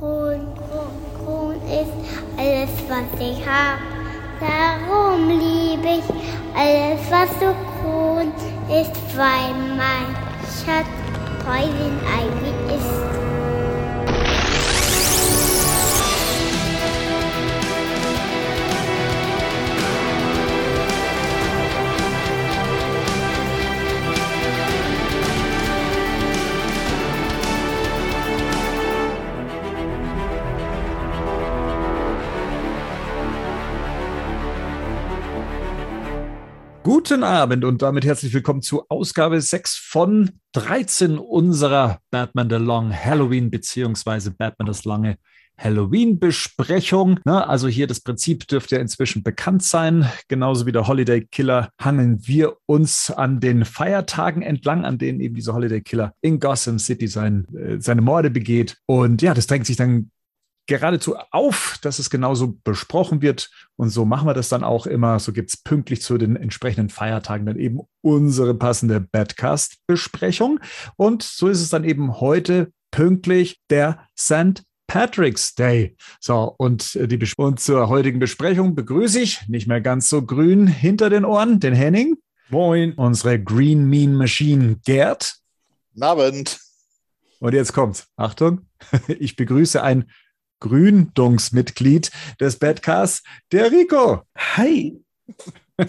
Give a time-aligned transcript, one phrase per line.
[0.00, 0.92] Grün, grün,
[1.24, 1.92] grün ist
[2.38, 3.80] alles, was ich hab.
[4.38, 6.04] Darum liebe ich
[6.54, 8.30] alles, was so grün
[8.68, 10.14] ist, weil mein
[10.44, 10.86] Schatz
[11.48, 13.15] eigentlich ist.
[37.08, 42.92] Guten Abend und damit herzlich willkommen zu Ausgabe 6 von 13 unserer Batman the Long
[42.92, 45.16] Halloween beziehungsweise Batman das lange
[45.56, 47.20] Halloween-Besprechung.
[47.24, 50.10] Also hier das Prinzip dürfte ja inzwischen bekannt sein.
[50.26, 55.36] Genauso wie der Holiday Killer hangeln wir uns an den Feiertagen entlang, an denen eben
[55.36, 58.78] dieser Holiday Killer in Gotham City sein, äh, seine Morde begeht.
[58.86, 60.10] Und ja, das drängt sich dann
[60.66, 63.50] geradezu auf, dass es genauso besprochen wird.
[63.76, 65.18] Und so machen wir das dann auch immer.
[65.18, 70.60] So gibt es pünktlich zu den entsprechenden Feiertagen dann eben unsere passende Badcast-Besprechung.
[70.96, 74.62] Und so ist es dann eben heute pünktlich der St.
[74.86, 75.96] Patrick's Day.
[76.20, 80.66] So, und, äh, die, und zur heutigen Besprechung begrüße ich, nicht mehr ganz so grün
[80.66, 82.16] hinter den Ohren, den Henning.
[82.48, 82.92] Moin.
[82.94, 85.36] Unsere Green Mean Machine Gerd.
[85.92, 86.60] Guten Abend.
[87.40, 88.06] Und jetzt kommt's.
[88.16, 88.66] Achtung.
[89.08, 90.04] Ich begrüße ein
[90.60, 94.22] Gründungsmitglied des Badcasts, der Rico.
[94.36, 94.98] Hi.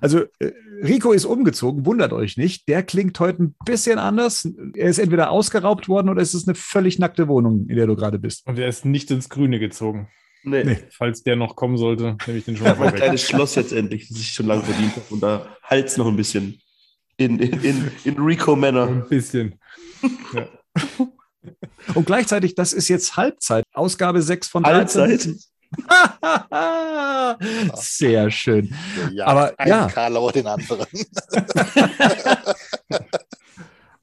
[0.00, 2.68] also äh, Rico ist umgezogen, wundert euch nicht.
[2.68, 4.48] Der klingt heute ein bisschen anders.
[4.74, 7.96] Er ist entweder ausgeraubt worden oder es ist eine völlig nackte Wohnung, in der du
[7.96, 8.46] gerade bist.
[8.46, 10.08] Und er ist nicht ins Grüne gezogen.
[10.42, 10.64] Nee.
[10.64, 10.78] nee.
[10.90, 12.88] Falls der noch kommen sollte, nehme ich den schon mal weg.
[12.88, 15.06] Ein kleines Schloss jetzt endlich, das ich schon lange verdient habe.
[15.08, 16.60] Und da Hals noch ein bisschen
[17.16, 18.88] in, in, in, in Rico-Männer.
[18.88, 19.58] Ein bisschen.
[20.34, 20.48] Ja.
[21.92, 23.64] Und gleichzeitig, das ist jetzt Halbzeit.
[23.72, 25.02] Ausgabe 6 von 13.
[25.02, 25.36] Halbzeit.
[27.74, 28.74] Sehr schön.
[29.12, 29.88] Ja, Aber ja.
[29.88, 30.86] Karlauer den anderen.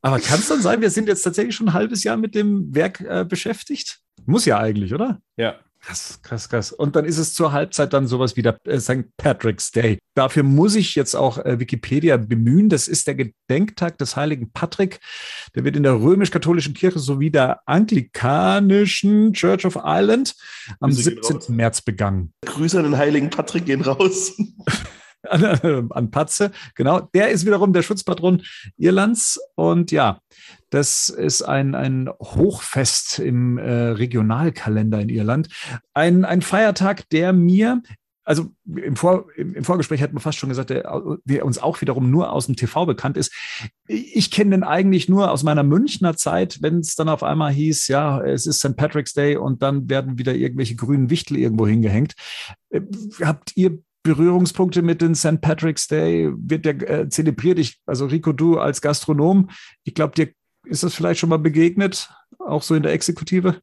[0.04, 2.74] Aber kann es dann sein, wir sind jetzt tatsächlich schon ein halbes Jahr mit dem
[2.74, 4.00] Werk äh, beschäftigt?
[4.26, 5.22] Muss ja eigentlich, oder?
[5.38, 5.56] Ja.
[5.84, 6.72] Krass, krass, krass.
[6.72, 9.06] Und dann ist es zur Halbzeit dann sowas wie der äh, St.
[9.18, 9.98] Patrick's Day.
[10.14, 12.70] Dafür muss ich jetzt auch äh, Wikipedia bemühen.
[12.70, 15.00] Das ist der Gedenktag des heiligen Patrick.
[15.56, 20.36] Der wird in der römisch-katholischen Kirche sowie der anglikanischen Church of Ireland
[20.80, 21.56] am 17.
[21.56, 22.32] März begangen.
[22.46, 24.34] Grüße an den heiligen Patrick gehen raus.
[25.24, 27.02] an Patze, genau.
[27.14, 28.44] Der ist wiederum der Schutzpatron
[28.78, 29.40] Irlands.
[29.56, 30.20] Und ja,
[30.72, 35.50] das ist ein, ein Hochfest im äh, Regionalkalender in Irland.
[35.94, 37.82] Ein, ein Feiertag, der mir
[38.24, 42.12] also im, Vor, im, Vorgespräch hatten wir fast schon gesagt, der, der, uns auch wiederum
[42.12, 43.34] nur aus dem TV bekannt ist.
[43.88, 47.88] Ich kenne den eigentlich nur aus meiner Münchner Zeit, wenn es dann auf einmal hieß,
[47.88, 48.78] ja, es ist St.
[48.78, 52.14] Patrick's Day und dann werden wieder irgendwelche grünen Wichtel irgendwo hingehängt.
[52.70, 52.82] Äh,
[53.22, 55.42] habt ihr Berührungspunkte mit dem St.
[55.42, 56.32] Patrick's Day?
[56.36, 57.60] Wird der äh, zelebriert?
[57.60, 59.50] Ich, also Rico, du als Gastronom,
[59.84, 60.30] ich glaube, dir
[60.66, 63.62] ist das vielleicht schon mal begegnet, auch so in der Exekutive?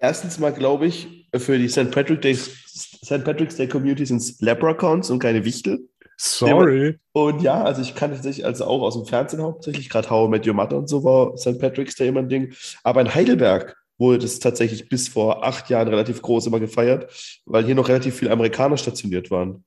[0.00, 1.90] Erstens mal glaube ich, für die St.
[1.90, 3.24] Patrick St.
[3.24, 5.88] Patrick's Day Community sind es Leprechauns und keine Wichtel.
[6.16, 6.98] Sorry.
[7.12, 10.46] Und ja, also ich kann tatsächlich also auch aus dem Fernsehen hauptsächlich, gerade How Met
[10.46, 11.58] Your Mother und so war St.
[11.58, 12.54] Patrick's Day immer ein Ding.
[12.82, 17.64] Aber in Heidelberg wurde das tatsächlich bis vor acht Jahren relativ groß immer gefeiert, weil
[17.64, 19.64] hier noch relativ viele Amerikaner stationiert waren.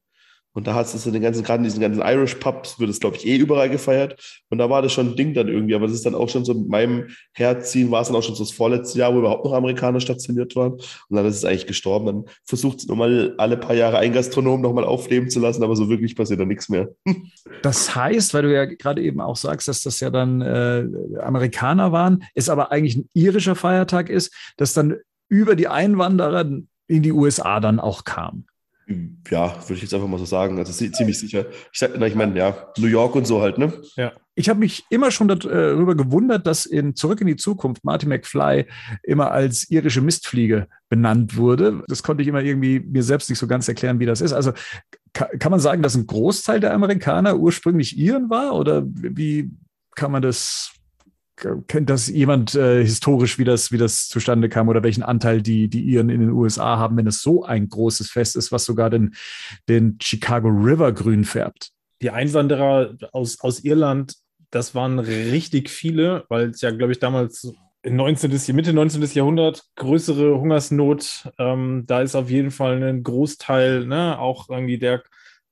[0.57, 2.99] Und da hast du in den ganzen, gerade in diesen ganzen Irish Pubs, wird es,
[2.99, 4.41] glaube ich, eh überall gefeiert.
[4.49, 5.75] Und da war das schon ein Ding dann irgendwie.
[5.75, 8.33] Aber das ist dann auch schon so mit meinem Herziehen, war es dann auch schon
[8.33, 10.71] so das vorletzte Jahr, wo überhaupt noch Amerikaner stationiert waren.
[10.71, 12.07] Und dann ist es eigentlich gestorben.
[12.07, 15.89] Dann versucht es nochmal alle paar Jahre ein Gastronom nochmal aufleben zu lassen, aber so
[15.89, 16.89] wirklich passiert da nichts mehr.
[17.61, 20.85] Das heißt, weil du ja gerade eben auch sagst, dass das ja dann äh,
[21.19, 24.95] Amerikaner waren, es aber eigentlich ein irischer Feiertag ist, dass dann
[25.29, 26.45] über die Einwanderer
[26.87, 28.45] in die USA dann auch kam.
[29.29, 30.57] Ja, würde ich jetzt einfach mal so sagen.
[30.57, 31.45] Also ziemlich sicher.
[31.73, 33.73] Ich, sag, ich meine, ja, New York und so halt, ne?
[33.97, 34.13] Ja.
[34.35, 38.65] Ich habe mich immer schon darüber gewundert, dass in Zurück in die Zukunft Marty McFly
[39.03, 41.83] immer als irische Mistfliege benannt wurde.
[41.87, 44.31] Das konnte ich immer irgendwie mir selbst nicht so ganz erklären, wie das ist.
[44.31, 44.53] Also
[45.13, 48.55] kann man sagen, dass ein Großteil der Amerikaner ursprünglich Iren war?
[48.55, 49.51] Oder wie
[49.95, 50.71] kann man das
[51.67, 55.69] kennt das jemand äh, historisch, wie das, wie das zustande kam oder welchen Anteil die,
[55.69, 58.89] die Iren in den USA haben, wenn es so ein großes Fest ist, was sogar
[58.89, 59.15] den,
[59.69, 61.71] den Chicago River grün färbt?
[62.01, 64.15] Die Einwanderer aus, aus Irland,
[64.49, 67.53] das waren richtig viele, weil es ja, glaube ich, damals
[67.85, 68.55] 19.
[68.55, 69.03] Mitte 19.
[69.13, 71.29] Jahrhundert größere Hungersnot.
[71.37, 75.03] Ähm, da ist auf jeden Fall ein Großteil, ne, auch irgendwie der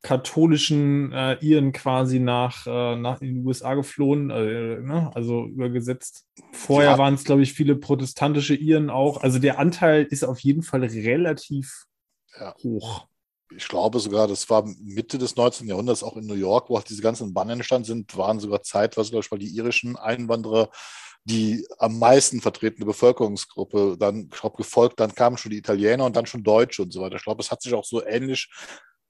[0.05, 5.09] katholischen äh, Iren quasi nach, äh, nach in die USA geflohen, äh, ne?
[5.15, 6.27] also übergesetzt.
[6.51, 6.97] Vorher Ja.
[6.99, 9.23] waren es, glaube ich, viele protestantische Iren auch.
[9.23, 11.85] Also der Anteil ist auf jeden Fall relativ
[12.39, 12.53] Ja.
[12.63, 13.07] hoch.
[13.55, 15.67] ich glaube sogar, das war Mitte des 19.
[15.67, 19.09] Jahrhunderts, auch in New York, wo auch diese ganzen Bannen entstanden sind, waren sogar zeitweise,
[19.09, 20.69] glaube ich, mal die irischen Einwanderer
[21.27, 23.97] die am meisten vertretene Bevölkerungsgruppe.
[23.99, 27.01] Dann, ich glaube, gefolgt, dann kamen schon die Italiener und dann schon Deutsche und so
[27.01, 27.15] weiter.
[27.15, 28.47] Ich glaube, es hat sich auch so ähnlich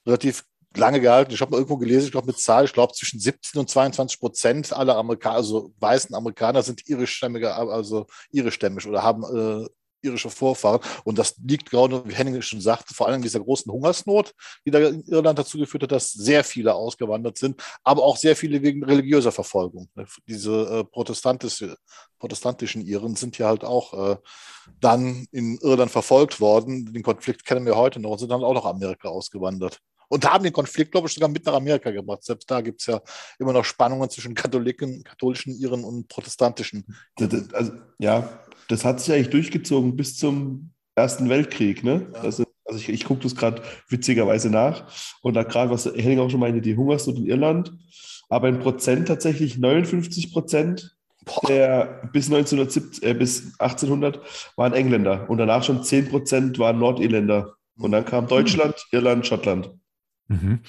[0.06, 0.44] relativ
[0.76, 1.32] lange gehalten.
[1.32, 4.20] Ich habe mal irgendwo gelesen, ich glaube, mit Zahl, ich glaube, zwischen 17 und 22
[4.20, 9.68] Prozent aller Amerikaner, also weißen Amerikaner sind irischstämmige, also irischstämmig oder haben äh,
[10.06, 10.80] irische Vorfahren.
[11.04, 14.34] Und das liegt gerade, wie Henning schon sagte, vor allem dieser großen Hungersnot,
[14.64, 18.36] die da in Irland dazu geführt hat, dass sehr viele ausgewandert sind, aber auch sehr
[18.36, 19.88] viele wegen religiöser Verfolgung.
[20.26, 21.76] Diese äh, protestantische,
[22.18, 24.16] protestantischen Iren sind ja halt auch äh,
[24.80, 26.92] dann in Irland verfolgt worden.
[26.92, 29.80] Den Konflikt kennen wir heute noch und sind dann auch nach Amerika ausgewandert.
[30.08, 32.22] Und haben den Konflikt, glaube ich, sogar mit nach Amerika gebracht.
[32.24, 33.00] Selbst da gibt es ja
[33.38, 36.84] immer noch Spannungen zwischen Katholiken, katholischen Iren und protestantischen.
[37.16, 41.84] Das, das, also, ja, das hat sich eigentlich durchgezogen bis zum Ersten Weltkrieg.
[41.84, 42.08] Ne?
[42.14, 42.20] Ja.
[42.20, 42.44] Also
[42.74, 44.92] ich, ich gucke das gerade witzigerweise nach.
[45.22, 47.72] Und da gerade, was Henning auch schon meinte, die Hungersnot in Irland.
[48.28, 50.96] Aber in Prozent tatsächlich 59 Prozent
[51.48, 54.20] der bis 1970, äh, bis 1800
[54.56, 55.28] waren Engländer.
[55.28, 57.56] Und danach schon 10 Prozent waren Nordirländer.
[57.78, 59.70] Und dann kam Deutschland, Irland, Schottland.
[60.28, 60.60] Mhm.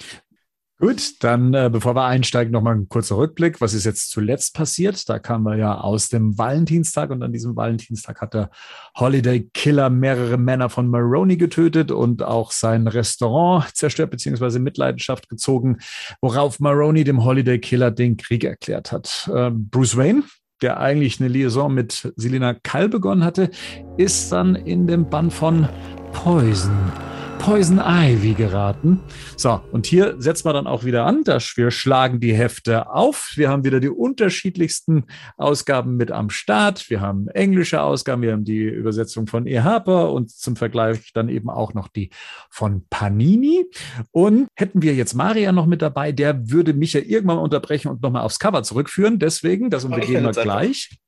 [0.80, 3.60] Gut, dann äh, bevor wir einsteigen, nochmal ein kurzer Rückblick.
[3.60, 5.08] Was ist jetzt zuletzt passiert?
[5.08, 8.50] Da kamen wir ja aus dem Valentinstag und an diesem Valentinstag hat der
[8.96, 14.60] Holiday Killer mehrere Männer von Maroney getötet und auch sein Restaurant zerstört bzw.
[14.60, 15.78] Mitleidenschaft gezogen,
[16.20, 19.28] worauf Maroney dem Holiday Killer den Krieg erklärt hat.
[19.34, 20.22] Ähm, Bruce Wayne,
[20.62, 23.50] der eigentlich eine Liaison mit Selina Kall begonnen hatte,
[23.96, 25.68] ist dann in den Bann von
[26.12, 26.92] Poison
[27.38, 29.00] Poison Ivy geraten.
[29.36, 31.24] So, und hier setzen wir dann auch wieder an.
[31.24, 33.32] dass Wir schlagen die Hefte auf.
[33.36, 35.04] Wir haben wieder die unterschiedlichsten
[35.36, 36.90] Ausgaben mit am Start.
[36.90, 39.60] Wir haben englische Ausgaben, wir haben die Übersetzung von E.
[39.60, 42.10] Harper und zum Vergleich dann eben auch noch die
[42.50, 43.64] von Panini.
[44.10, 48.02] Und hätten wir jetzt Maria noch mit dabei, der würde mich ja irgendwann unterbrechen und
[48.02, 49.18] nochmal aufs Cover zurückführen.
[49.18, 50.98] Deswegen, das umgehen wir jetzt einfach.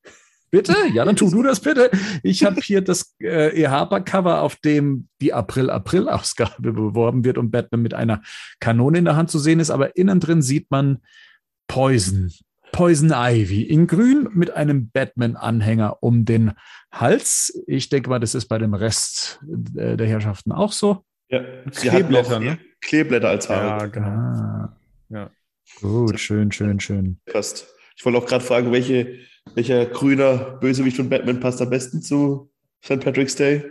[0.50, 0.74] Bitte?
[0.92, 1.90] Ja, dann tu du das bitte.
[2.22, 3.68] Ich habe hier das äh, E.
[3.68, 8.22] Harper-Cover, auf dem die April-April-Ausgabe beworben wird und Batman mit einer
[8.58, 10.98] Kanone in der Hand zu sehen ist, aber innen drin sieht man
[11.68, 12.30] Poison.
[12.72, 16.52] Poison Ivy in grün mit einem Batman-Anhänger um den
[16.92, 17.60] Hals.
[17.66, 19.40] Ich denke mal, das ist bei dem Rest
[19.76, 21.04] äh, der Herrschaften auch so.
[21.28, 21.42] Ja,
[21.72, 22.58] Kleeblätter, ne?
[22.80, 23.90] Kleeblätter als Ja, Haare.
[23.90, 24.06] genau.
[24.06, 24.76] Ah.
[25.08, 25.30] Ja.
[25.80, 27.20] Gut, schön, schön, schön.
[27.26, 27.68] Passt.
[27.96, 29.18] Ich wollte auch gerade fragen, welche,
[29.54, 32.50] welcher grüner Bösewicht von Batman passt am besten zu
[32.84, 33.00] St.
[33.00, 33.64] Patrick's Day?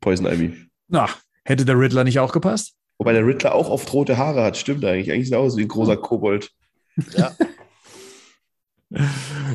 [0.00, 0.54] Poison Ivy.
[0.88, 1.08] Na,
[1.44, 2.74] hätte der Riddler nicht auch gepasst?
[2.98, 4.56] Wobei der Riddler auch oft rote Haare hat.
[4.56, 5.10] Stimmt eigentlich.
[5.10, 6.50] Eigentlich sieht er aus wie ein großer Kobold.
[7.16, 7.34] ja.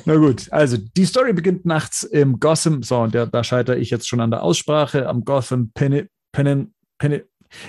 [0.05, 3.89] Na gut, also die Story beginnt nachts im Gotham, so, und der, da scheitere ich
[3.89, 6.67] jetzt schon an der Aussprache, am Gotham Penny, Penny,
[6.97, 7.21] Penny,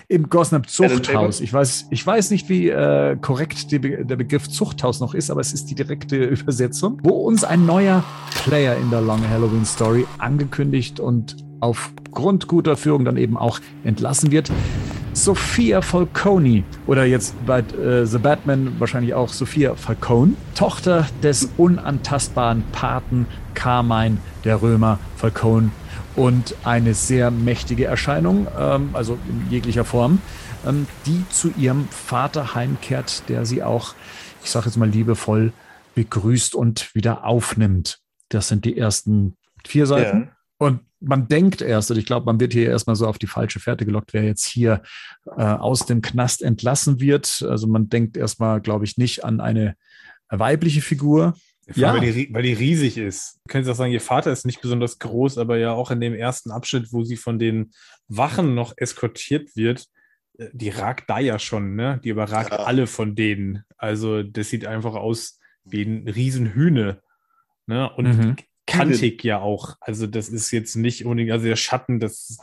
[0.08, 1.40] im Gotham Zuchthaus.
[1.40, 5.40] Ich weiß, ich weiß nicht, wie äh, korrekt Be- der Begriff Zuchthaus noch ist, aber
[5.40, 8.04] es ist die direkte Übersetzung, wo uns ein neuer
[8.44, 14.30] Player in der Long Halloween Story angekündigt und aufgrund guter Führung dann eben auch entlassen
[14.30, 14.50] wird.
[15.12, 22.62] Sophia Falcone oder jetzt bei äh, The Batman wahrscheinlich auch Sophia Falcone, Tochter des unantastbaren
[22.72, 25.70] Paten Carmine der Römer Falcone
[26.16, 30.20] und eine sehr mächtige Erscheinung, ähm, also in jeglicher Form,
[30.66, 33.94] ähm, die zu ihrem Vater heimkehrt, der sie auch,
[34.42, 35.52] ich sage jetzt mal liebevoll,
[35.94, 37.98] begrüßt und wieder aufnimmt.
[38.28, 39.36] Das sind die ersten
[39.66, 40.30] vier Seiten.
[40.58, 43.60] Und man denkt erst, und ich glaube, man wird hier erstmal so auf die falsche
[43.60, 44.82] Fährte gelockt, wer jetzt hier
[45.36, 47.44] äh, aus dem Knast entlassen wird.
[47.48, 49.74] Also man denkt erstmal, glaube ich, nicht an eine
[50.28, 51.34] weibliche Figur.
[51.74, 51.94] Ja.
[51.94, 53.38] Weil, die, weil die riesig ist.
[53.48, 56.14] Können Sie auch sagen, Ihr Vater ist nicht besonders groß, aber ja auch in dem
[56.14, 57.70] ersten Abschnitt, wo sie von den
[58.08, 59.86] Wachen noch eskortiert wird,
[60.38, 62.00] äh, die ragt da ja schon, ne?
[62.02, 62.60] Die überragt Ja.
[62.64, 63.64] alle von denen.
[63.76, 67.00] Also das sieht einfach aus wie ein Riesenhühne.
[67.66, 67.90] Ne?
[67.94, 68.36] Und Mhm.
[68.78, 69.76] Kantig ja auch.
[69.80, 72.38] Also das ist jetzt nicht unbedingt, also der Schatten, das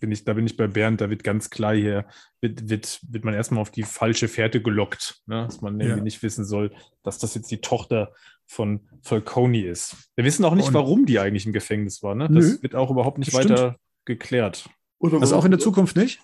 [0.00, 2.06] bin ich, da bin ich bei Bernd, da wird ganz klar hier,
[2.40, 5.44] wird, wird, wird man erstmal auf die falsche Fährte gelockt, ne?
[5.44, 6.04] dass man irgendwie Ja.
[6.04, 6.72] nicht wissen soll,
[7.02, 8.12] dass das jetzt die Tochter
[8.46, 9.96] von Falcone ist.
[10.16, 12.14] Wir wissen auch nicht, Und- warum die eigentlich im Gefängnis war.
[12.14, 12.28] Ne?
[12.30, 12.40] Nö.
[12.40, 13.50] Das wird auch überhaupt nicht Stimmt.
[13.50, 14.68] weiter geklärt.
[14.98, 16.20] Oder Also auch in der Zukunft nicht?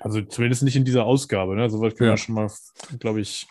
[0.00, 1.54] Also zumindest nicht in dieser Ausgabe.
[1.54, 1.68] Ne?
[1.68, 2.14] Soweit können Ja.
[2.14, 2.50] wir schon mal,
[2.98, 3.46] glaube ich,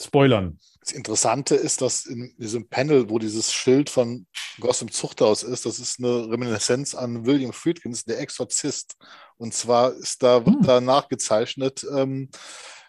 [0.00, 0.58] spoilern.
[0.80, 4.26] Das Interessante ist, dass in diesem Panel, wo dieses Schild von
[4.60, 8.94] Gotham Zuchthaus ist, das ist eine Reminiszenz an William Friedkins, der Exorzist.
[9.36, 10.62] Und zwar ist da, wird Hm.
[10.62, 12.30] da nachgezeichnet, ähm,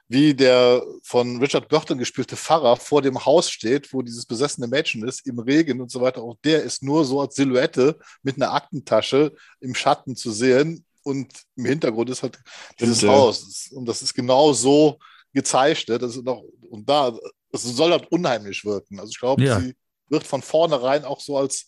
[0.08, 5.06] wie der von Richard Burton gespielte Pfarrer vor dem Haus steht, wo dieses besessene Mädchen
[5.06, 6.22] ist, im Regen und so weiter.
[6.22, 10.86] Auch der ist nur so als Silhouette mit einer Aktentasche im Schatten zu sehen.
[11.04, 12.38] Und im Hintergrund ist halt
[12.80, 13.14] dieses Stimmt.
[13.14, 13.70] Haus.
[13.74, 15.00] Und das ist genau so
[15.34, 16.02] gezeichnet.
[16.02, 17.18] Das ist noch, und da,
[17.52, 19.00] es soll halt unheimlich wirken.
[19.00, 19.60] Also ich glaube, Ja.
[19.60, 19.76] sie
[20.10, 21.66] wird von vornherein auch so als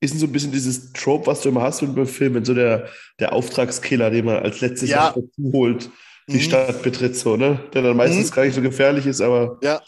[0.00, 2.44] Ist so ein bisschen dieses Trope, was du immer hast wenn du beim Film, wenn
[2.44, 5.08] so der, der Auftragskiller, den man als letztes Ja.
[5.08, 5.90] dazu holt,
[6.28, 6.40] die Mhm.
[6.40, 7.58] Stadt betritt, so, ne?
[7.74, 8.34] Der dann meistens Mhm.
[8.34, 9.82] gar nicht so gefährlich ist, aber ja,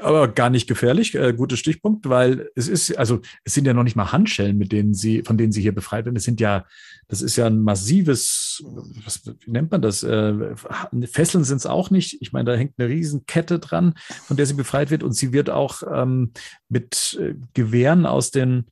[0.00, 3.82] Aber gar nicht gefährlich, äh, guter Stichpunkt, weil es ist, also es sind ja noch
[3.82, 6.16] nicht mal Handschellen, mit denen sie, von denen sie hier befreit werden.
[6.16, 6.64] Es sind ja,
[7.08, 8.64] das ist ja ein massives,
[9.04, 10.02] was, wie nennt man das?
[10.02, 10.56] Äh,
[11.06, 12.20] Fesseln sind es auch nicht.
[12.20, 13.94] Ich meine, da hängt eine Riesenkette dran,
[14.24, 16.32] von der sie befreit wird und sie wird auch ähm,
[16.68, 18.66] mit äh, Gewehren aus den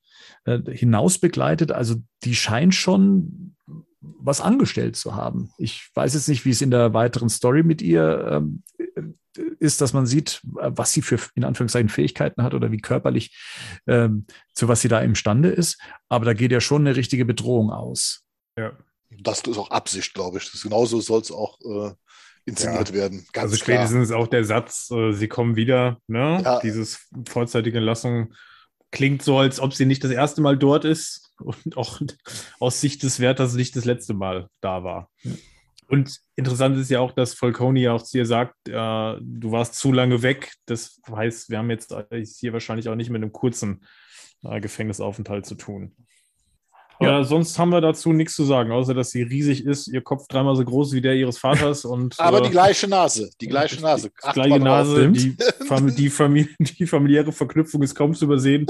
[0.45, 1.73] äh, hinaus begleitet.
[1.73, 3.55] Also die scheint schon
[4.01, 5.51] was angestellt zu haben.
[5.59, 8.63] Ich weiß jetzt nicht, wie es in der weiteren Story mit ihr ähm,
[9.61, 13.39] ist, dass man sieht, was sie für in Anführungszeichen Fähigkeiten hat oder wie körperlich
[13.87, 15.81] ähm, zu was sie da imstande ist.
[16.09, 18.25] Aber da geht ja schon eine richtige Bedrohung aus.
[18.59, 18.73] Ja.
[19.11, 20.51] das ist auch Absicht, glaube ich.
[20.51, 21.93] Das genauso soll es auch äh,
[22.47, 23.27] inszeniert werden.
[23.33, 23.87] Ganz also klar.
[23.87, 26.41] spätestens auch der Satz, äh, sie kommen wieder, ne?
[26.45, 26.61] Ja.
[26.61, 28.35] Dieses vorzeitige Entlassung
[28.91, 32.01] klingt so, als ob sie nicht das erste Mal dort ist und auch
[32.61, 35.11] aus Sicht des Wärters nicht das letzte Mal da war.
[35.91, 39.75] Und interessant ist ja auch, dass Falcone ja auch zu ihr sagt, äh, du warst
[39.75, 40.53] zu lange weg.
[40.67, 41.93] Das heißt, wir haben jetzt
[42.39, 43.85] hier wahrscheinlich auch nicht mit einem kurzen
[44.45, 45.97] äh, Gefängnisaufenthalt zu tun.
[47.03, 50.27] Ja, sonst haben wir dazu nichts zu sagen, außer dass sie riesig ist, ihr Kopf
[50.29, 53.31] dreimal so groß wie der ihres Vaters und Aber äh, die gleiche Nase.
[53.41, 54.11] Die gleiche Nase.
[54.11, 54.61] die gleiche.
[54.61, 58.67] Nase, die, Fam die, Famili die familiäre Verknüpfung ist kaum zu übersehen.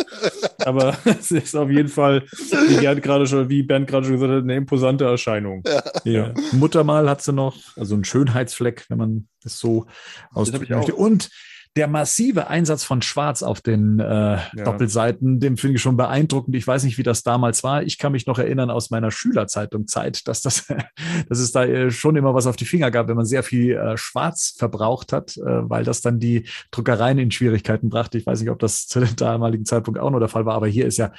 [0.59, 2.25] Aber es ist auf jeden Fall,
[2.69, 5.65] wie Bernd gerade schon, wie Bernd gerade schon gesagt hat, eine imposante Erscheinung.
[6.05, 6.33] Ja.
[6.53, 9.87] Muttermal hat sie noch, also ein Schönheitsfleck, wenn man es so
[10.33, 10.95] ausdrücken möchte.
[10.95, 11.31] Und
[11.77, 16.57] der massive Einsatz von Schwarz auf den äh, Doppelseiten, den finde ich schon beeindruckend.
[16.57, 17.85] Ich weiß nicht, wie das damals war.
[17.85, 20.67] Ich kann mich noch erinnern aus meiner Schülerzeitung-Zeit, dass, das,
[21.29, 23.77] dass es da äh, schon immer was auf die Finger gab, wenn man sehr viel
[23.77, 28.19] äh, Schwarz verbraucht hat, äh, weil das dann die Druckereien in Schwierigkeiten brachte.
[28.19, 30.67] Ich weiß nicht, ob das zu dem damaligen Zeitpunkt auch noch der Fall war, aber
[30.67, 31.13] hier ist ja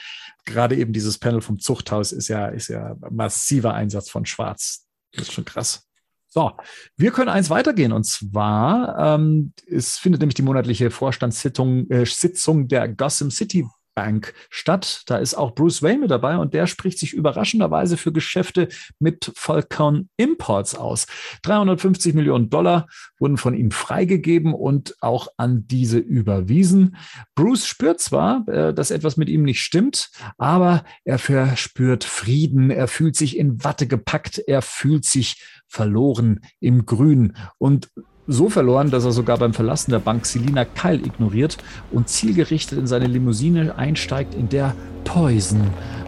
[0.45, 4.85] gerade eben dieses Panel vom Zuchthaus ist ja, ist ja massiver Einsatz von Schwarz.
[5.13, 5.90] Das ist schon krass.
[6.33, 6.53] So,
[6.95, 7.91] wir können eins weitergehen.
[7.91, 14.33] Und zwar, ähm, es findet nämlich die monatliche Vorstandssitzung äh, Sitzung der Gotham City Bank
[14.49, 15.03] statt.
[15.07, 18.67] Da ist auch Bruce Wayne mit dabei und der spricht sich überraschenderweise für Geschäfte
[18.99, 21.07] mit Falcon Imports aus.
[21.43, 22.87] 350 Millionen Dollar
[23.19, 26.97] wurden von ihm freigegeben und auch an diese überwiesen.
[27.35, 32.87] Bruce spürt zwar, äh, dass etwas mit ihm nicht stimmt, aber er verspürt Frieden, er
[32.87, 37.91] fühlt sich in Watte gepackt, er fühlt sich verloren im Grün und
[38.31, 41.57] so verloren, dass er sogar beim Verlassen der Bank Selina Kyle ignoriert
[41.91, 44.73] und zielgerichtet in seine Limousine einsteigt, in der
[45.03, 45.61] Poison,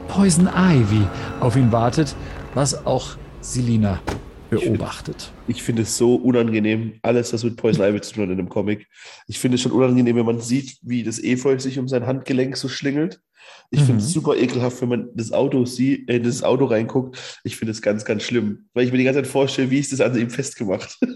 [0.08, 1.02] Poison Ivy
[1.40, 2.16] auf ihn wartet,
[2.54, 4.00] was auch Selina
[4.50, 5.32] beobachtet.
[5.48, 8.50] ich finde es so unangenehm, alles, was mit Poison Ivy zu tun hat in dem
[8.50, 8.88] Comic.
[9.28, 12.56] Ich finde es schon unangenehm, wenn man sieht, wie das Efeu sich um sein Handgelenk
[12.56, 13.20] so schlingelt.
[13.72, 13.86] Ich Mhm.
[13.86, 17.18] finde es super ekelhaft, wenn man das Auto sieht, äh, das Auto reinguckt.
[17.44, 19.92] Ich finde es ganz, ganz schlimm, weil ich mir die ganze Zeit vorstelle, wie ist
[19.92, 20.98] das an ihm festgemacht?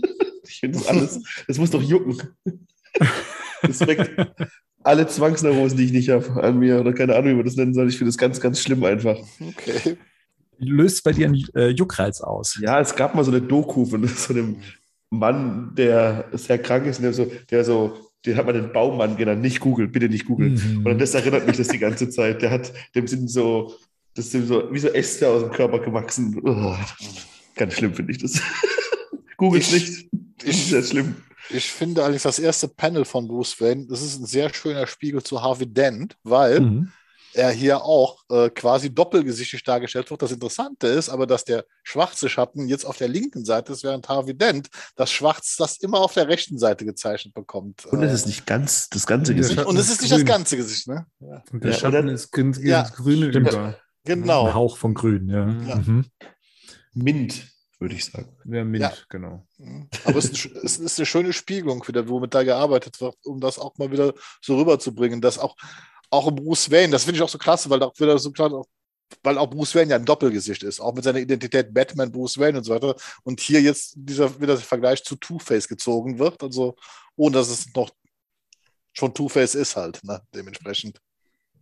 [0.48, 2.18] ich finde das alles, das muss doch jucken.
[3.62, 4.12] Das weckt
[4.88, 7.74] alle Zwangsneurosen, die ich nicht habe, an mir oder keine Ahnung, wie man das nennen
[7.74, 7.90] soll.
[7.90, 9.18] Ich finde das ganz, ganz schlimm einfach.
[9.40, 9.98] Okay.
[10.60, 12.58] Löst bei dir einen äh, Juckreiz aus.
[12.62, 14.58] Ja, es gab mal so eine Doku von so einem
[15.10, 19.18] Mann, der sehr krank ist, und der so, der so, den hat man den Baumann
[19.18, 20.52] genannt, nicht Google, bitte nicht Google.
[20.52, 20.86] Mhm.
[20.86, 22.42] Und das erinnert mich das die ganze Zeit.
[22.42, 23.76] Der hat, dem sind so,
[24.16, 26.42] das sind so, wie so Äste aus dem Körper gewachsen.
[26.44, 26.76] Oh,
[27.56, 28.42] ganz schlimm finde ich das.
[29.38, 30.10] Google Ich- nicht.
[30.40, 31.16] Das ist sehr schlimm.
[31.50, 35.24] Ich finde allerdings das erste Panel von Bruce Wayne, das ist ein sehr schöner Spiegel
[35.24, 36.92] zu Harvey Dent, weil Mhm.
[37.34, 40.22] er hier auch äh, quasi doppelgesichtig dargestellt wird.
[40.22, 44.10] Das Interessante ist aber, dass der schwarze Schatten jetzt auf der linken Seite ist, während
[44.10, 44.68] Harvey Dent
[44.98, 47.86] das Schwarz das immer auf der rechten Seite gezeichnet bekommt.
[47.86, 49.56] Und es Äh, ist nicht ganz das ganze Gesicht.
[49.56, 50.28] Schatten und es ist ist nicht das grün.
[50.28, 51.06] ganze Gesicht, ne?
[51.54, 53.52] Und der Ja, Schatten ist ins, ins Ja, Grüne stimmt.
[53.54, 53.64] über.
[53.68, 54.54] Ein Genau.
[54.54, 55.48] Hauch von Grün, ja.
[55.70, 55.76] Ja.
[55.76, 56.06] Mhm.
[56.94, 57.48] Mint,
[57.80, 58.36] würde ich sagen.
[58.44, 58.94] Wer Mint, Ja.
[59.10, 59.46] genau.
[60.06, 63.16] Aber es ist, ein sch- es ist eine schöne Spiegelung wieder, womit da gearbeitet wird,
[63.26, 65.56] um das auch mal wieder so rüberzubringen, dass auch,
[66.10, 68.66] auch Bruce Wayne, das finde ich auch so klasse, weil auch wieder so klar,
[69.24, 72.58] weil auch Bruce Wayne ja ein Doppelgesicht ist, auch mit seiner Identität Batman, Bruce Wayne
[72.58, 72.96] und so weiter.
[73.24, 76.76] Und hier jetzt dieser wieder der Vergleich zu Two-Face gezogen wird, also
[77.16, 77.90] ohne dass es noch
[78.94, 81.00] schon Two-Face ist halt, ne, dementsprechend.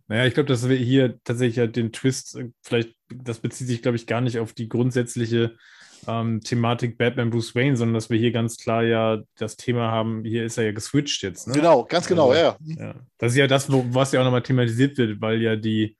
[0.08, 3.82] Naja, ich glaube, dass wir hier tatsächlich halt den Twist, äh, vielleicht, das bezieht sich,
[3.82, 5.56] glaube ich, gar nicht auf die grundsätzliche
[6.06, 10.24] ähm, Thematik Batman Bruce Wayne, sondern dass wir hier ganz klar ja das Thema haben,
[10.24, 11.48] hier ist er ja geswitcht jetzt.
[11.48, 11.54] Ne?
[11.54, 12.56] Genau, ganz genau, Also, ja.
[12.78, 12.94] Ja.
[13.18, 15.96] Das ist ja das, wo, was ja auch nochmal thematisiert wird, weil ja die,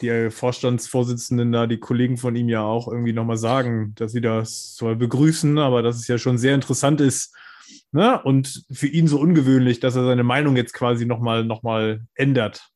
[0.00, 4.74] die Vorstandsvorsitzenden da, die Kollegen von ihm ja auch irgendwie nochmal sagen, dass sie das
[4.74, 7.34] zwar begrüßen, aber dass es ja schon sehr interessant ist,
[7.92, 8.20] ne?
[8.22, 12.68] Und für ihn so ungewöhnlich, dass er seine Meinung jetzt quasi nochmal noch mal ändert.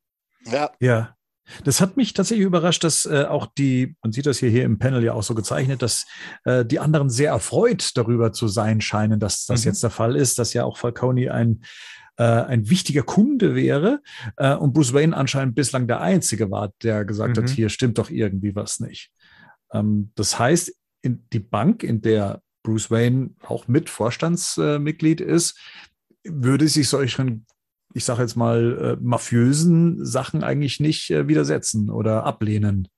[0.45, 1.16] Ja, Ja.
[1.65, 4.79] Das hat mich tatsächlich überrascht, dass äh, auch die, man sieht das hier, hier im
[4.79, 6.07] Panel ja auch so gezeichnet, dass
[6.45, 9.69] äh, die anderen sehr erfreut darüber zu sein scheinen, dass das Mhm.
[9.71, 11.63] jetzt der Fall ist, dass ja auch Falcone ein,
[12.19, 14.01] äh, ein wichtiger Kunde wäre
[14.37, 17.49] äh, und Bruce Wayne anscheinend bislang der Einzige war, der gesagt hat, Mhm.
[17.49, 18.81] hier stimmt doch irgendwie was
[19.73, 20.73] Ähm, das heißt,
[21.03, 25.57] in die Bank, in der Bruce Wayne auch mit Vorstandsmitglied ist,
[26.25, 27.47] würde sich solchen
[27.97, 32.89] ich sage jetzt mal, äh, mafiösen Sachen eigentlich nicht äh, widersetzen oder ablehnen.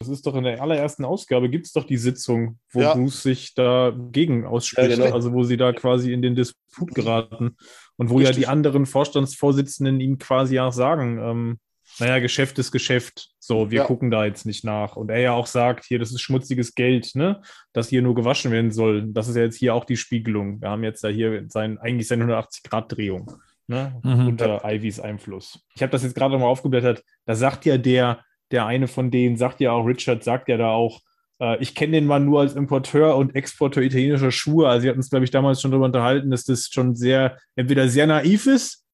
[0.00, 2.94] Das ist doch in der allerersten Ausgabe, gibt es doch die Sitzung, wo Ja.
[2.94, 5.14] Bruce sich dagegen ausspricht, Ja, genau.
[5.14, 7.56] also wo sie da quasi in den Disput geraten
[7.96, 8.44] und wo ja Richtig.
[8.44, 11.58] die anderen Vorstandsvorsitzenden ihm quasi auch sagen, ähm,
[12.00, 13.84] naja, Geschäft ist Geschäft, so, wir Ja.
[13.84, 14.96] gucken da jetzt nicht nach.
[14.96, 17.40] Und er ja auch sagt, hier, das ist schmutziges Geld, ne,
[17.72, 19.06] das hier nur gewaschen werden soll.
[19.08, 20.60] Das ist ja jetzt hier auch die Spiegelung.
[20.60, 23.32] Wir haben jetzt ja hier sein, eigentlich seine 180-Grad-Drehung.
[23.70, 24.28] Ne, Mhm.
[24.28, 25.60] unter Ivys Einfluss.
[25.74, 27.04] Ich habe das jetzt gerade mal aufgeblättert.
[27.26, 30.70] Da sagt ja der, der eine von denen, sagt ja auch, Richard sagt ja da
[30.70, 31.00] auch,
[31.38, 34.68] äh, ich kenne den Mann nur als Importeur und Exporteur italienischer Schuhe.
[34.68, 37.88] Also, wir hatten uns, glaube ich, damals schon darüber unterhalten, dass das schon sehr, entweder
[37.88, 38.86] sehr naiv ist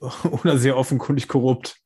[0.42, 1.76] oder sehr offenkundig korrupt.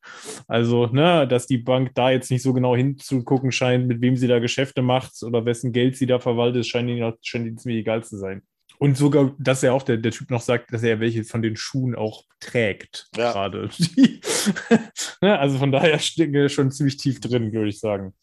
[0.47, 4.27] Also, ne, dass die Bank da jetzt nicht so genau hinzugucken scheint, mit wem sie
[4.27, 8.03] da Geschäfte macht oder wessen Geld sie da verwaltet, scheint ihnen, scheint ihnen ziemlich egal
[8.03, 8.41] zu sein.
[8.79, 11.55] Und sogar, dass er auch der, der Typ noch sagt, dass er welche von den
[11.55, 13.31] Schuhen auch trägt, Ja.
[13.31, 13.69] gerade.
[13.79, 14.21] Die-
[15.21, 18.13] Ne, also von daher stecken wir schon ziemlich tief drin, würde ich sagen.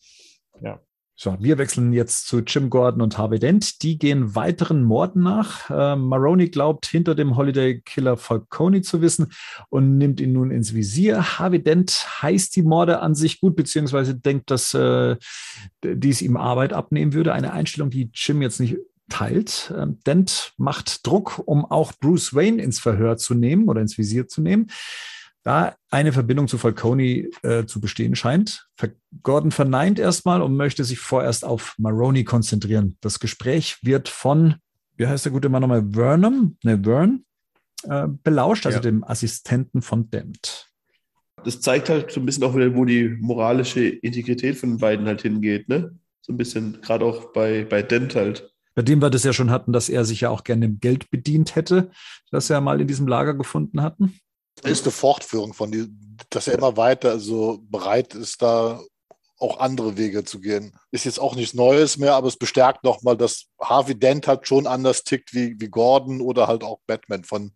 [1.17, 3.83] So, wir wechseln jetzt zu Jim Gordon und Harvey Dent.
[3.83, 5.71] Die gehen weiteren Morden nach.
[5.71, 9.33] Äh, Maroney glaubt, hinter dem Holiday Killer Falcone zu wissen
[9.71, 11.39] und nimmt ihn nun ins Visier.
[11.39, 15.17] Harvey Dent heißt die Morde an sich gut, beziehungsweise denkt, dass äh,
[15.85, 17.33] dies ihm Arbeit abnehmen würde.
[17.33, 18.77] Eine Einstellung, die Jim jetzt nicht
[19.09, 19.73] teilt.
[19.77, 24.29] Ähm, Dent macht Druck, um auch Bruce Wayne ins Verhör zu nehmen oder ins Visier
[24.29, 24.69] zu nehmen.
[25.43, 28.67] Da eine Verbindung zu Falcone äh, zu bestehen scheint.
[29.23, 32.97] Gordon verneint erstmal und möchte sich vorerst auf Maroney konzentrieren.
[33.03, 34.57] Das Gespräch wird von,
[34.97, 37.25] wie heißt der gute Mann nochmal, Vernum, ne, Vern,
[37.83, 38.83] äh, belauscht, also Ja.
[38.83, 40.71] dem Assistenten von Dent.
[41.45, 45.07] Das zeigt halt so ein bisschen auch wieder, wo die moralische Integrität von den beiden
[45.07, 45.95] halt hingeht, ne?
[46.23, 48.54] So ein bisschen, gerade auch bei, bei Dent halt.
[48.75, 51.11] Bei dem wir das ja schon hatten, dass er sich ja auch gerne im Geld
[51.11, 51.91] bedient hätte,
[52.31, 54.19] das er mal in diesem Lager gefunden hatten.
[54.65, 55.89] ist eine Fortführung von die,
[56.31, 58.81] dass er immer weiter so bereit ist, da
[59.39, 60.77] auch andere Wege zu gehen.
[60.91, 64.67] Ist jetzt auch nichts Neues mehr, aber es bestärkt nochmal, dass Harvey Dent halt schon
[64.67, 67.53] anders tickt wie, wie Gordon oder halt auch Batman von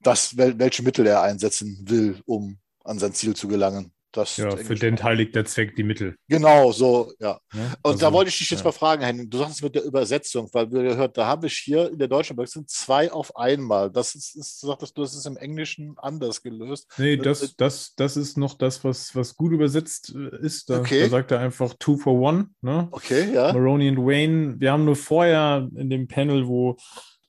[0.00, 3.92] das, wel, welche Mittel er einsetzen will, um an sein Ziel zu gelangen.
[4.16, 6.16] Das Ja, für den heiligt der Zweck die Mittel.
[6.28, 7.38] Genau, so, ja.
[7.52, 7.72] Ne?
[7.82, 8.64] Und Also, da wollte ich dich jetzt ja.
[8.64, 11.54] mal fragen, Henning, du sagst es mit der Übersetzung, weil wir gehört, da habe ich
[11.54, 13.90] hier in der deutschen Übersetzung zwei auf einmal.
[13.90, 16.90] Das ist, ist du sagtest du, das ist im Englischen anders gelöst.
[16.96, 20.70] Nee, das, das, das ist noch das, was, was gut übersetzt äh, ist.
[20.70, 21.02] Da, Okay.
[21.02, 22.46] da sagt er einfach two for one.
[22.62, 22.88] Ne?
[22.92, 23.52] Okay, ja.
[23.52, 24.54] Maroney und Wayne.
[24.58, 26.76] Wir haben nur vorher in dem Panel, wo,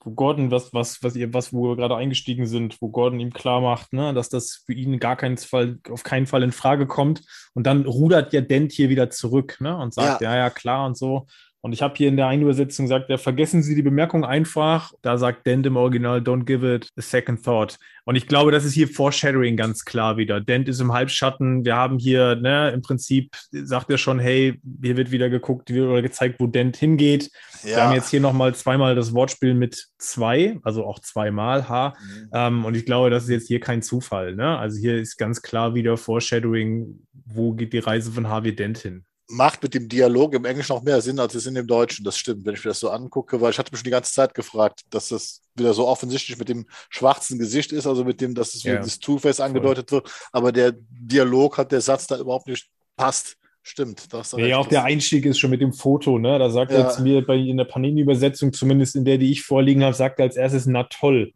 [0.04, 3.32] wo Gordon, was, was, was ihr, was, wo wir gerade eingestiegen sind, wo Gordon ihm
[3.32, 6.86] klar macht, ne, dass das für ihn gar keinen Fall, auf keinen Fall in Frage
[6.86, 7.22] kommt.
[7.54, 10.96] Und dann rudert ja Dent hier wieder zurück, ne, und sagt, ja, ja, klar und
[10.96, 11.26] so.
[11.60, 14.92] Und ich habe hier in der Einübersetzung gesagt, ja, vergessen Sie die Bemerkung einfach.
[15.02, 17.78] Da sagt Dent im Original, don't give it a second thought.
[18.04, 20.40] Und ich glaube, das ist hier Foreshadowing ganz klar wieder.
[20.40, 21.64] Dent ist im Halbschatten.
[21.64, 26.00] Wir haben hier, ne, im Prinzip sagt er schon, hey, hier wird wieder geguckt oder
[26.00, 27.30] gezeigt, wo Dent hingeht.
[27.64, 31.88] Wir haben jetzt hier nochmal zweimal das Wortspiel mit zwei, also auch zweimal H.
[31.88, 32.28] Mhm.
[32.32, 34.36] Ähm, und ich glaube, das ist jetzt hier kein Zufall.
[34.36, 34.56] Ne?
[34.56, 39.04] Also hier ist ganz klar wieder Foreshadowing, wo geht die Reise von Harvey Dent hin.
[39.30, 42.04] Macht mit dem Dialog im Englischen noch mehr Sinn als es in dem Deutschen.
[42.04, 44.12] Das stimmt, wenn ich mir das so angucke, weil ich hatte mich schon die ganze
[44.12, 48.34] Zeit gefragt, dass das wieder so offensichtlich mit dem schwarzen Gesicht ist, also mit dem,
[48.34, 52.18] dass es Ja, wieder das Two-Face angedeutet wird, aber der Dialog hat der Satz da
[52.18, 53.36] überhaupt nicht passt.
[53.62, 56.38] Stimmt, da hast du Ja, auch der Einstieg ist schon mit dem Foto, ne?
[56.38, 56.86] Da sagt er Ja.
[56.86, 60.24] jetzt mir bei in der Panini-Übersetzung, zumindest in der, die ich vorliegen habe, sagt er
[60.24, 61.32] als erstes, na toll.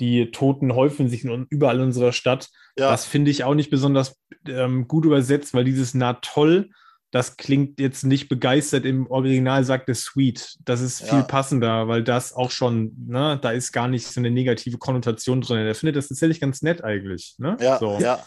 [0.00, 2.48] Die Toten häufen sich in, überall in unserer Stadt.
[2.76, 4.16] ja, Das finde ich auch nicht besonders
[4.48, 6.70] ähm, gut übersetzt, weil dieses na toll,
[7.10, 8.84] das klingt jetzt nicht begeistert.
[8.84, 10.56] Im Original sagt er sweet.
[10.64, 11.22] Das ist viel Ja.
[11.22, 15.58] passender, weil das auch schon, ne, da ist gar nicht so eine negative Konnotation drin.
[15.58, 17.36] Er findet das tatsächlich ganz nett eigentlich.
[17.38, 17.56] Ne?
[17.60, 17.98] ja, so.
[18.00, 18.22] ja.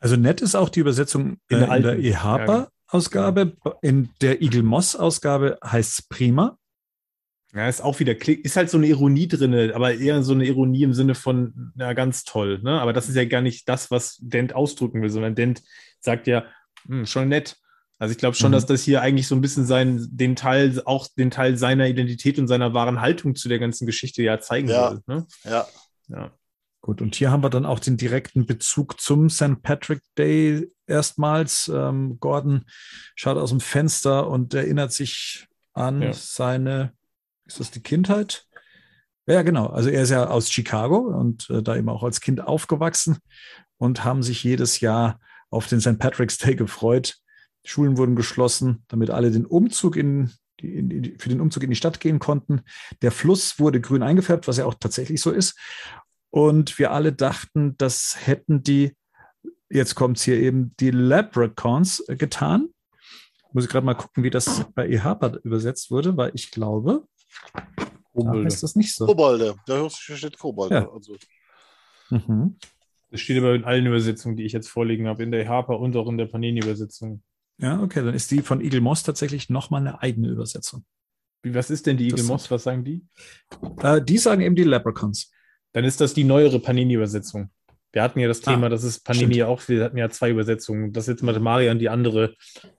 [0.00, 3.56] Also nett ist auch die Übersetzung In in, der äh, in der alten, EHPA-Ausgabe.
[3.82, 6.56] In der Eagle Moss-Ausgabe heißt es prima.
[7.54, 10.82] Ja, ist auch wieder, ist halt so eine Ironie drin, aber eher so eine Ironie
[10.82, 12.78] im Sinne von, na, ganz toll, ne?
[12.78, 15.62] Aber das ist ja gar nicht das, was Dent ausdrücken will, sondern Dent
[15.98, 16.44] sagt ja,
[16.86, 17.56] hm, schon nett.
[17.98, 18.54] Also ich glaube schon, Mhm.
[18.54, 22.38] dass das hier eigentlich so ein bisschen sein, den Teil, auch den Teil seiner Identität
[22.38, 24.90] und seiner wahren Haltung zu der ganzen Geschichte ja zeigen Ja.
[24.90, 25.00] soll.
[25.06, 25.26] Ne?
[25.44, 25.66] Ja,
[26.08, 26.30] Ja.
[26.80, 29.60] Gut, und hier haben wir dann auch den direkten Bezug zum St.
[29.62, 31.68] Patrick Day erstmals.
[31.74, 32.64] Ähm, Gordon
[33.16, 36.12] schaut aus dem Fenster und erinnert sich an Ja.
[36.14, 36.92] seine,
[37.46, 38.46] ist das die Kindheit?
[39.26, 39.66] Ja, genau.
[39.66, 43.18] Also er ist ja aus Chicago und äh, da eben auch als Kind aufgewachsen
[43.76, 45.98] und haben sich jedes Jahr auf den St.
[45.98, 47.16] Patrick's Day gefreut.
[47.68, 51.70] Schulen wurden geschlossen, damit alle den Umzug in die, in die, für den Umzug in
[51.70, 52.62] die Stadt gehen konnten.
[53.02, 55.58] Der Fluss wurde grün eingefärbt, was ja auch tatsächlich so ist.
[56.30, 58.96] Und wir alle dachten, das hätten die,
[59.70, 62.68] jetzt kommt es hier eben, die Leprechauns getan.
[63.52, 65.00] Muss ich gerade mal gucken, wie das bei E.
[65.00, 67.06] Harper übersetzt wurde, weil ich glaube,
[67.54, 68.48] da Kobolde.
[68.48, 69.06] ist das nicht so.
[69.06, 69.54] Kobolde.
[69.66, 70.74] Da steht Kobolde.
[70.74, 70.90] Ja.
[70.90, 71.16] Also,
[72.10, 72.56] Mhm.
[73.10, 75.96] Das steht aber in allen Übersetzungen, die ich jetzt vorliegen habe, in der Harper und
[75.96, 77.22] auch in der Panini-Übersetzung.
[77.60, 80.84] Ja, okay, dann ist die von Eagle Moss tatsächlich nochmal eine eigene Übersetzung.
[81.42, 82.50] Wie, was ist denn die Das Eagle Moss?
[82.50, 83.04] Was sagen die?
[83.82, 85.30] Äh, die sagen eben die Leprechauns.
[85.72, 87.50] Dann ist das die neuere Panini-Übersetzung.
[87.92, 89.48] Wir hatten ja das Ah, Thema, das ist Panini stimmt.
[89.48, 90.92] auch, wir hatten ja zwei Übersetzungen.
[90.92, 92.34] Das ist jetzt mal Marian die andere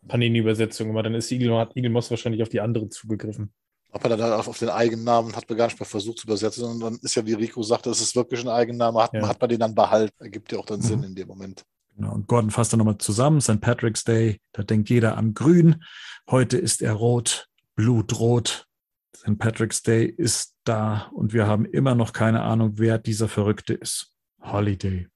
[0.07, 3.53] Panini-Übersetzung, aber dann ist die Eagle, hat Eagle Moss wahrscheinlich auf die andere zugegriffen.
[3.91, 6.63] ob er dann halt auf den Eigennamen hat man gar nicht mehr versucht zu übersetzen,
[6.63, 9.27] und dann ist ja, wie Rico sagte, es ist wirklich ein Eigenname, hat, Ja.
[9.27, 10.13] hat man den dann behalten.
[10.19, 11.05] Ergibt ja auch dann Sinn Mhm.
[11.05, 11.63] in dem Moment.
[11.99, 13.59] Genau, und Gordon fasst dann nochmal zusammen, St.
[13.59, 15.83] Patrick's Day, da denkt jeder an Grün.
[16.29, 18.67] Heute ist er rot, blutrot.
[19.17, 19.37] St.
[19.37, 24.13] Patrick's Day ist da und wir haben immer noch keine Ahnung, wer dieser Verrückte ist.
[24.41, 25.07] Holiday.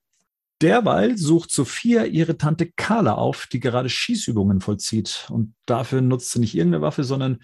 [0.60, 5.28] Derweil sucht Sophia ihre Tante Carla auf, die gerade Schießübungen vollzieht.
[5.30, 7.39] Und dafür nutzt sie nicht irgendeine Waffe, sondern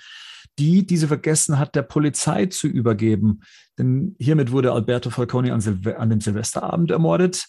[0.58, 3.39] die, die sie vergessen hat, der Polizei zu übergeben.
[3.78, 7.47] Denn hiermit wurde Alberto Falcone an, Silve an dem Silvesterabend ermordet.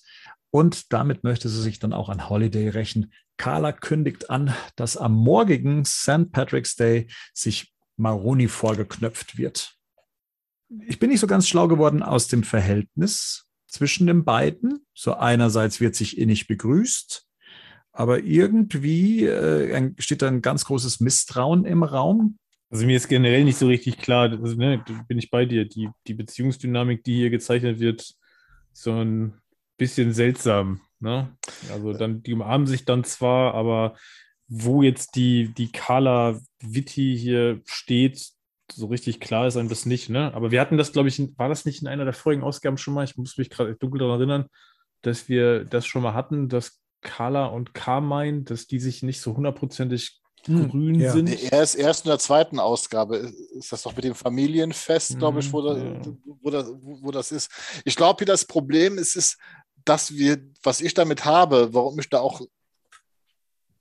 [0.50, 3.12] Und damit möchte sie sich dann auch an Holiday rächen.
[3.36, 6.32] Carla kündigt an, dass am morgigen St.
[6.32, 9.74] Patrick's Day sich Maroni vorgeknöpft wird.
[10.86, 14.84] Ich bin nicht so ganz schlau geworden aus dem Verhältnis zwischen den beiden.
[14.94, 17.26] So einerseits wird sich innig begrüßt,
[17.92, 22.38] aber irgendwie äh, steht da ein ganz großes Misstrauen im Raum.
[22.70, 25.88] Also mir ist generell nicht so richtig klar, also, ne, bin ich bei dir, die,
[26.06, 28.14] die Beziehungsdynamik, die hier gezeichnet wird,
[28.72, 29.39] so ein
[29.80, 30.80] bisschen seltsam.
[31.00, 31.36] Ne?
[31.72, 33.96] Also dann, die umarmen sich dann zwar, aber
[34.46, 38.28] wo jetzt die, die Carla Witti hier steht,
[38.72, 40.10] so richtig klar ist einem das nicht.
[40.10, 40.32] Ne?
[40.34, 42.76] Aber wir hatten das, glaube ich, in- war das nicht in einer der vorigen Ausgaben
[42.78, 43.04] schon mal?
[43.04, 44.46] Ich muss mich gerade dunkel daran erinnern,
[45.02, 49.34] dass wir das schon mal hatten, dass Carla und Carmine, dass die sich nicht so
[49.36, 51.12] hundertprozentig Hm, grün ja.
[51.12, 51.24] sind.
[51.26, 53.16] Nee, er ist erst in der zweiten Ausgabe.
[53.58, 56.00] Ist das doch mit dem Familienfest, glaube ich, wo, da, Ja.
[56.40, 57.50] wo, da, wo wo das ist.
[57.84, 59.36] Ich glaube, hier das Problem ist, ist,
[59.90, 62.40] dass wir, was ich damit habe, warum ich da auch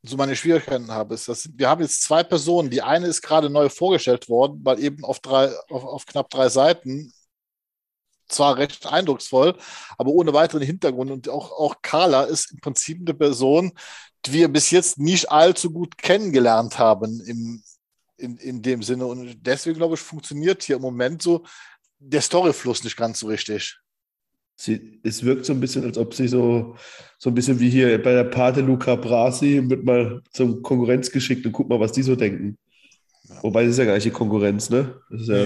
[0.02, 2.72] so meine Schwierigkeiten habe, ist, dass wir haben jetzt zwei Personen.
[2.72, 6.50] Die eine ist gerade neu vorgestellt worden, weil eben auf, drei, auf, auf knapp drei
[6.50, 7.14] Seiten
[8.28, 9.56] zwar recht eindrucksvoll,
[10.00, 11.12] aber ohne weiteren Hintergrund.
[11.12, 13.74] Und auch, auch Carla ist im Prinzip eine Person,
[14.26, 17.64] die wir bis jetzt nicht allzu gut kennengelernt haben im,
[18.18, 19.06] in, in dem Sinne.
[19.06, 21.46] Und deswegen, glaube ich, funktioniert hier im Moment so
[22.00, 23.80] der Storyfluss nicht ganz so richtig.
[24.62, 26.76] Sie, es wirkt so ein bisschen, als ob sie so,
[27.18, 31.46] so ein bisschen wie hier bei der Pate Luca Brasi wird mal zum Konkurrenz geschickt
[31.46, 32.58] und guck mal, was die so denken.
[33.42, 35.00] Wobei das ist ja gar nicht die Konkurrenz, ne?
[35.10, 35.46] Das ist ja,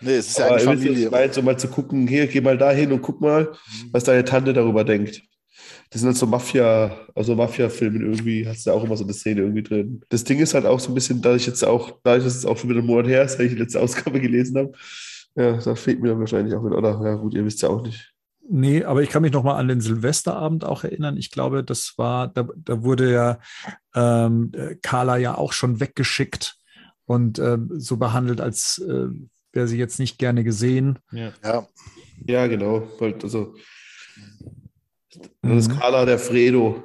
[0.00, 1.10] Nee, es ist ja ich Familie.
[1.10, 3.52] meine, so mal zu gucken, hier, geh mal da hin und guck mal,
[3.92, 5.22] was deine Tante darüber denkt.
[5.90, 9.12] Das sind halt so Mafia, also Mafia-Filmen irgendwie, hast du ja auch immer so eine
[9.12, 10.00] Szene irgendwie drin.
[10.08, 12.34] Das Ding ist halt auch so ein bisschen, da ich jetzt auch, da ich das
[12.34, 14.72] jetzt auch schon wieder einen Monat her ist, seit ich die letzte Ausgabe gelesen habe,
[15.34, 17.00] ja, da fehlt mir dann wahrscheinlich auch wieder, oder?
[17.04, 18.14] Ja, gut, ihr wisst ja auch nicht.
[18.50, 21.16] Nee, aber ich kann mich noch mal an den Silvesterabend auch erinnern.
[21.18, 23.38] Ich glaube, das war, da, da wurde ja
[23.94, 26.56] ähm, äh, Carla ja auch schon weggeschickt
[27.04, 29.08] und ähm, so behandelt, als äh,
[29.52, 30.98] wäre sie jetzt nicht gerne gesehen.
[31.12, 31.32] Ja.
[31.44, 31.66] Ja,
[32.26, 32.88] Ja, genau.
[33.00, 33.54] Also,
[35.42, 35.78] das ist Mhm.
[35.78, 36.82] Carla der Fredo.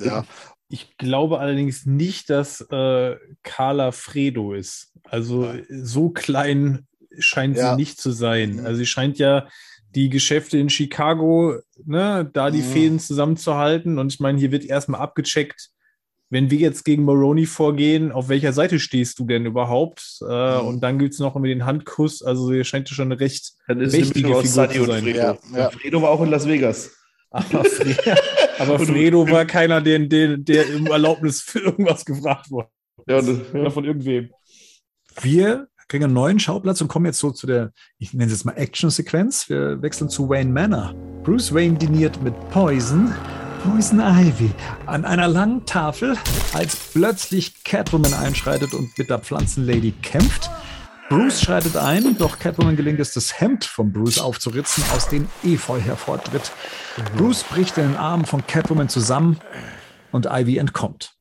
[0.00, 0.24] ja.
[0.68, 4.92] Ich glaube allerdings nicht, dass äh, Carla Fredo ist.
[5.04, 6.86] Also so klein
[7.18, 7.70] scheint Ja.
[7.70, 8.56] sie nicht zu sein.
[8.56, 8.66] Mhm.
[8.66, 9.48] Also sie scheint ja
[9.94, 12.72] die Geschäfte in Chicago, ne, da die Mhm.
[12.72, 13.98] Fäden zusammenzuhalten.
[13.98, 15.70] Und ich meine, hier wird erstmal abgecheckt,
[16.30, 20.18] wenn wir jetzt gegen Moroni vorgehen, auf welcher Seite stehst du denn überhaupt?
[20.28, 20.66] Äh, Mhm.
[20.68, 22.22] Und dann gibt es noch immer den Handkuss.
[22.22, 24.68] Also hier scheint schon eine recht Dann ist mächtige Figur zu sein.
[24.70, 24.92] Fredo.
[25.18, 25.70] Ja, ja.
[25.70, 26.90] Fredo war auch in Las Vegas.
[27.30, 27.94] Aber, Fre
[28.58, 32.68] aber Fredo war keiner, der, der, der um Erlaubnis für irgendwas gefragt wurde.
[33.06, 33.70] Ja, Oder ja.
[33.70, 34.30] von irgendwem.
[35.22, 38.44] Wir kriegen einen neuen Schauplatz und kommen jetzt so zu der, ich nenne es jetzt
[38.44, 39.48] mal Action-Sequenz.
[39.48, 40.94] Wir wechseln zu Wayne Manor.
[41.24, 43.12] Bruce Wayne diniert mit Poison,
[43.64, 44.50] Poison Ivy,
[44.86, 46.16] an einer langen Tafel,
[46.52, 50.50] als plötzlich Catwoman einschreitet und mit der Pflanzenlady kämpft.
[51.08, 55.80] Bruce schreitet ein, doch Catwoman gelingt es, das Hemd von Bruce aufzuritzen, aus dem Efeu
[55.80, 56.52] hervortritt.
[57.16, 59.38] Bruce bricht in den Armen von Catwoman zusammen
[60.12, 61.17] und Ivy entkommt.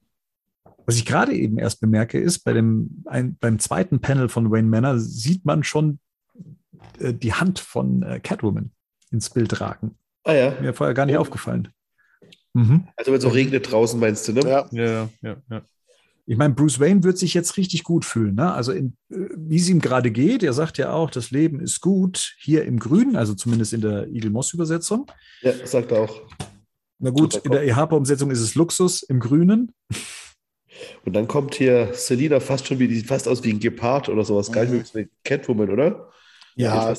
[0.87, 4.69] Was ich gerade eben erst bemerke, ist, bei dem, ein, beim zweiten Panel von Wayne
[4.69, 5.99] Manor sieht man schon
[6.99, 8.71] äh, die Hand von äh, Catwoman
[9.11, 9.97] ins Bild ragen.
[10.23, 10.61] Ah ja.
[10.61, 11.67] Mir vorher gar nicht aufgefallen.
[12.53, 12.87] Mhm.
[12.95, 14.41] Also wenn es so regnet draußen, meinst du, ne?
[14.41, 14.67] Ja.
[14.71, 15.61] Ja, ja, ja.
[16.25, 18.35] Ich meine, Bruce Wayne wird sich jetzt richtig gut fühlen.
[18.35, 18.53] Ne?
[18.53, 21.81] Also, in, äh, wie es ihm gerade geht, er sagt ja auch, das Leben ist
[21.81, 25.11] gut hier im Grünen, also zumindest in der Eagle Moss Übersetzung.
[25.41, 26.21] Ja, sagt er auch.
[26.99, 29.73] Na gut, in der EHPA-Umsetzung ist es Luxus im Grünen.
[31.05, 34.09] Und dann kommt hier Selina fast schon wie, die sieht fast aus wie ein Gepard
[34.09, 34.51] oder sowas.
[34.51, 34.77] Gar nicht Mhm.
[34.77, 36.09] mehr wie eine Catwoman, oder?
[36.55, 36.93] Ja.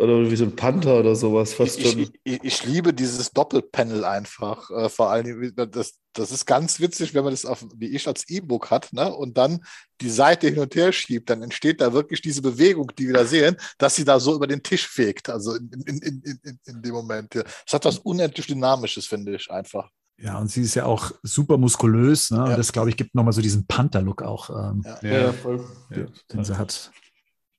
[0.00, 1.54] Oder wie so ein Panther oder sowas.
[1.54, 2.00] Fast Ich, schon.
[2.02, 4.70] ich, ich, ich liebe dieses Doppelpanel einfach.
[4.70, 8.28] Äh, vor allem, das, das ist ganz witzig, wenn man das auf, wie ich als
[8.28, 9.12] E-Book hat, ne?
[9.12, 9.64] und dann
[10.00, 13.24] die Seite hin und her schiebt, dann entsteht da wirklich diese Bewegung, die wir da
[13.24, 15.28] sehen, dass sie da so über den Tisch fegt.
[15.30, 17.34] Also in, in, in, in, in- in dem Moment.
[17.34, 17.42] Ja.
[17.42, 19.90] Das hat was unendlich Dynamisches, finde ich einfach.
[20.20, 22.30] Ja, und sie ist ja auch super muskulös.
[22.32, 22.42] Ne?
[22.42, 22.56] Und Ja.
[22.56, 25.08] das, glaube ich, gibt nochmal so diesen Panther-Look auch, ähm, Ja.
[25.08, 25.64] ja, voll.
[25.90, 26.90] ja, den sie hat.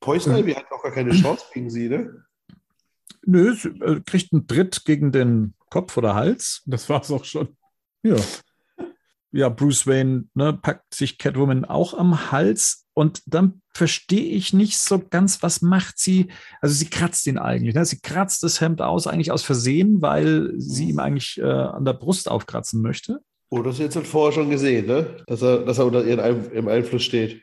[0.00, 2.24] Poison Ivy hat auch gar keine Chance gegen sie, ne?
[3.24, 6.62] Nö, sie äh, kriegt einen Tritt gegen den Kopf oder Hals.
[6.66, 7.56] Das war's auch schon.
[8.02, 8.16] Ja.
[9.32, 14.76] Ja, Bruce Wayne ne, packt sich Catwoman auch am Hals und dann verstehe ich nicht
[14.76, 16.28] so ganz, was macht sie.
[16.60, 17.74] Also sie kratzt ihn eigentlich.
[17.74, 17.86] Ne?
[17.86, 21.94] Sie kratzt das Hemd aus, eigentlich aus Versehen, weil sie ihm eigentlich äh, an der
[21.94, 23.20] Brust aufkratzen möchte.
[23.48, 25.16] Oh, das jetzt halt vorher schon gesehen, ne?
[25.26, 27.42] Dass er, dass er unter im Einfluss steht.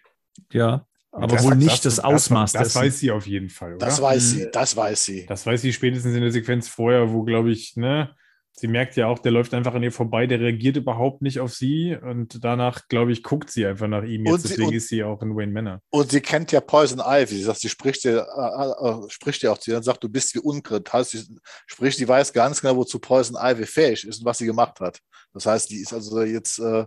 [0.51, 3.85] Ja, aber Das- wohl nicht das, Ausmaß Das, das weiß sie auf jeden Fall, oder?
[3.87, 5.25] Das weiß sie, das weiß sie.
[5.25, 8.11] Das weiß sie spätestens in der Sequenz vorher, wo, glaube ich, ne,
[8.59, 11.53] sie merkt ja auch, der läuft einfach an ihr vorbei, der reagiert überhaupt nicht auf
[11.53, 14.25] sie und danach, glaube ich, guckt sie einfach nach ihm.
[14.25, 15.81] Jetzt Und sie- deswegen und- ist sie auch in Wayne Manor.
[15.91, 17.35] Und sie kennt ja Poison Ivy.
[17.35, 20.09] Sie sagt, sie spricht ja, äh, äh, spricht ja auch zu ihr und sagt, du
[20.09, 20.91] bist wie Unkrit.
[20.91, 21.23] Heißt, sie,
[21.67, 24.99] sprich, sie weiß ganz genau, wozu Poison Ivy fähig ist und was sie gemacht hat.
[25.33, 26.85] Das heißt, die ist also jetzt äh,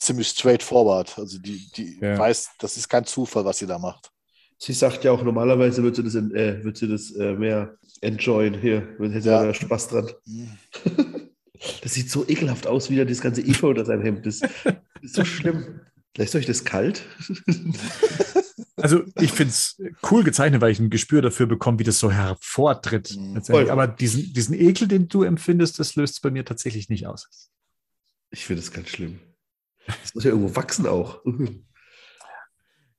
[0.00, 1.16] ziemlich straightforward.
[1.18, 2.18] Also die, die Ja.
[2.18, 4.10] weiß, das ist kein Zufall, was sie da macht.
[4.58, 7.76] Sie sagt ja auch, normalerweise wird sie das, in, äh, wird sie das äh, mehr
[8.02, 8.86] enjoyen hier.
[8.98, 9.42] Hätte sie Ja.
[9.42, 10.10] mehr Spaß dran.
[11.80, 14.42] Das sieht so ekelhaft aus, wie da das ganze Efeu unter seinem Hemd ist.
[14.42, 15.78] Das ist so schlimm.
[16.16, 17.04] Lässt euch das kalt?
[18.76, 22.10] Also ich finde es cool gezeichnet, weil ich ein Gespür dafür bekomme, wie das so
[22.10, 23.14] hervortritt.
[23.16, 23.42] Mhm.
[23.44, 23.70] Voll.
[23.70, 27.28] Aber diesen, diesen Ekel, den du empfindest, das löst es bei mir tatsächlich nicht aus.
[28.30, 29.20] Ich finde das ganz schlimm.
[29.86, 31.22] Das muss ja irgendwo wachsen auch.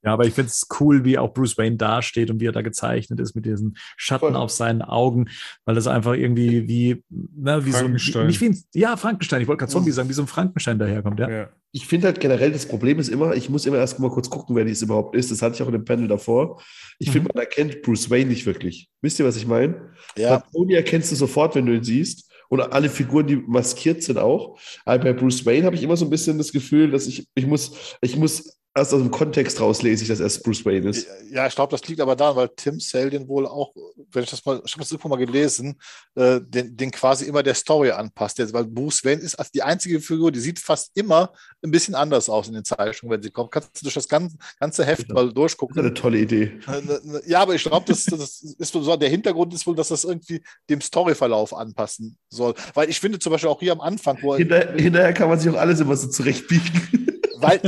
[0.04, 2.62] Ja, aber ich finde es cool, wie auch Bruce Wayne dasteht und wie er da
[2.62, 4.36] gezeichnet ist mit diesen Schatten Voll.
[4.36, 5.30] auf seinen Augen,
[5.66, 8.28] weil das einfach irgendwie wie, na, wie so ein, Frankenstein.
[8.28, 11.20] nicht wie ein, ja, Frankenstein, ich wollte gerade Zombie sagen, wie so ein Frankenstein daherkommt,
[11.20, 11.30] ja.
[11.30, 11.50] Ja.
[11.72, 14.56] Ich finde halt generell, das Problem ist immer, ich muss immer erst mal kurz gucken,
[14.56, 15.32] wer dies überhaupt ist.
[15.32, 16.62] Das hatte ich auch in dem Panel davor.
[17.00, 18.90] Ich finde, man erkennt Bruce Wayne nicht wirklich.
[19.02, 19.90] Wisst ihr, was ich meine?
[20.16, 22.30] Ja, Tony erkennst du sofort, wenn du ihn siehst.
[22.50, 24.60] Und alle Figuren, die maskiert sind auch.
[24.86, 27.48] Aber bei Bruce Wayne habe ich immer so ein bisschen das Gefühl, dass ich, ich
[27.48, 31.08] muss, ich muss erst aus dem Kontext raus lese ich, dass er Bruce Wayne ist.
[31.30, 33.74] ja, ich glaube, das liegt aber daran, weil Tim Sale den wohl auch,
[34.12, 35.80] wenn ich das mal, ich habe das irgendwo mal gelesen,
[36.16, 38.40] äh, den, den quasi immer der Story anpasst.
[38.40, 41.32] Der, weil Bruce Wayne ist als die einzige Figur, die sieht fast immer
[41.64, 43.52] ein bisschen anders aus in den Zeichnungen, wenn sie kommt.
[43.52, 45.14] Kannst du durch das ganze, ganze Heft Ja.
[45.14, 45.80] mal Das ist durchgucken.
[45.80, 46.52] eine tolle Idee.
[46.68, 49.76] Äh, ne, ne, Ja, aber ich glaube, das, das ist so, der Hintergrund ist wohl,
[49.76, 52.54] dass das irgendwie dem Storyverlauf anpassen soll.
[52.74, 55.40] Weil ich finde zum Beispiel auch hier am Anfang, wo er, Hinter, hinterher kann man
[55.40, 57.10] sich auch alles immer so zurechtbiegen.
[57.38, 57.60] weil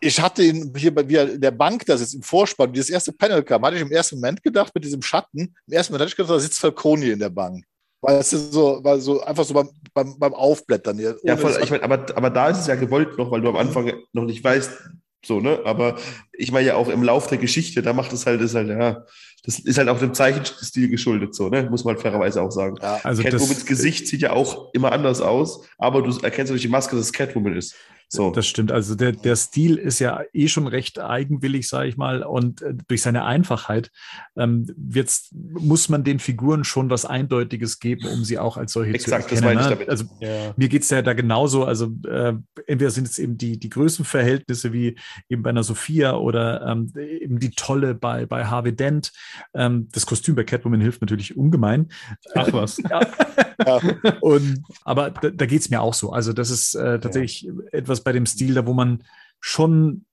[0.00, 2.90] ich hatte ihn hier bei mir in der Bank, da sitzt im Vorspann, wie das
[2.90, 6.02] erste Panel kam, hatte ich im ersten Moment gedacht, mit diesem Schatten, im ersten Moment
[6.02, 7.64] hatte ich gedacht, da sitzt Falcone in der Bank.
[8.00, 11.16] Weil es ist so, weil so einfach so beim, beim, beim Aufblättern hier.
[11.24, 11.52] Ja, voll.
[11.54, 13.92] das- Ich mein, aber, aber da ist es ja gewollt noch, weil du am Anfang
[14.12, 14.70] noch nicht weißt,
[15.24, 15.60] so, ne?
[15.64, 15.96] Aber
[16.34, 19.04] ich meine ja auch im Lauf der Geschichte, da macht es halt, ist halt, ja,
[19.44, 21.62] das ist halt auch dem Zeichenstil geschuldet, so, ne?
[21.70, 22.76] Muss man fairerweise auch sagen.
[22.82, 26.60] ja, Also Catwomans das, Gesicht sieht ja auch immer anders aus, aber du erkennst durch
[26.60, 27.74] die Maske, dass es Catwoman ist.
[28.08, 28.30] So.
[28.30, 28.70] Das stimmt.
[28.70, 32.22] Also der, der Stil ist ja eh schon recht eigenwillig, sage ich mal.
[32.22, 33.90] Und äh, durch seine Einfachheit
[34.36, 38.92] ähm, wird's, muss man den Figuren schon was Eindeutiges geben, um sie auch als solche
[38.94, 39.58] Exakt, zu das erkennen.
[39.58, 39.74] meine ich ne?
[39.74, 39.88] damit.
[39.90, 40.54] Also Ja.
[40.56, 41.64] mir geht's ja da genauso.
[41.64, 42.34] Also äh,
[42.66, 44.96] entweder sind es eben die, die Größenverhältnisse wie
[45.28, 49.12] eben bei einer Sophia oder ähm, eben die Tolle bei, bei Harvey Dent.
[49.54, 51.88] Ähm, das Kostüm bei Catwoman hilft natürlich ungemein.
[52.34, 52.78] Ach was.
[52.78, 53.00] Ja.
[53.64, 53.80] Ja.
[54.20, 56.10] Und, aber da, da geht es mir auch so.
[56.12, 59.04] Also, das ist äh, tatsächlich etwas bei dem Stil, da wo man
[59.40, 60.04] schon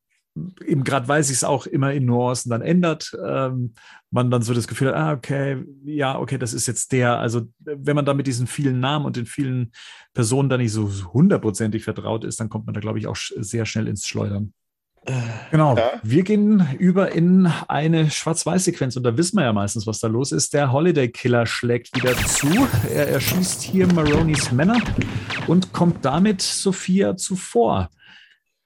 [0.65, 3.73] eben gerade weil sich es auch immer in Nuancen dann ändert, ähm,
[4.11, 7.19] man dann so das Gefühl hat, ah, okay, ja, okay, das ist jetzt der.
[7.19, 9.71] Also wenn man da mit diesen vielen Namen und den vielen
[10.13, 13.65] Personen da nicht so hundertprozentig vertraut ist, dann kommt man da, glaube ich, auch sehr
[13.65, 14.53] schnell ins Schleudern.
[15.49, 15.75] Genau.
[15.75, 15.99] Ja.
[16.03, 20.31] Wir gehen über in eine Schwarz-Weiß-Sequenz und da wissen wir ja meistens, was da los
[20.31, 20.53] ist.
[20.53, 22.67] Der Holiday Killer schlägt wieder zu.
[22.87, 24.79] Er erschießt hier Maronis Männer
[25.47, 27.89] und kommt damit Sophia zuvor.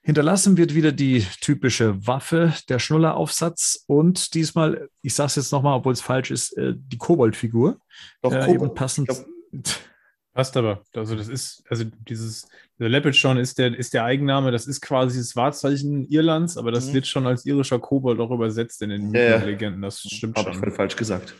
[0.02, 5.78] Hinterlassen wird wieder die typische Waffe, der Schnulleraufsatz und diesmal, ich sage es jetzt nochmal,
[5.78, 7.80] obwohl es falsch ist, äh, die Kobold-Figur.
[8.22, 8.76] Doch, äh, Kobold.
[8.76, 9.10] passend.
[10.34, 10.84] Passt aber.
[10.94, 12.46] Also das ist, also dieses,
[12.80, 16.90] der Leopardshon ist der, ist der Eigenname, das ist quasi das Wahrzeichen Irlands, aber das
[16.90, 16.94] mhm.
[16.96, 19.82] wird schon als irischer Kobold auch übersetzt in den ja, Legenden.
[19.82, 20.68] Das stimmt Hab schon.
[20.68, 21.36] Ich falsch gesagt.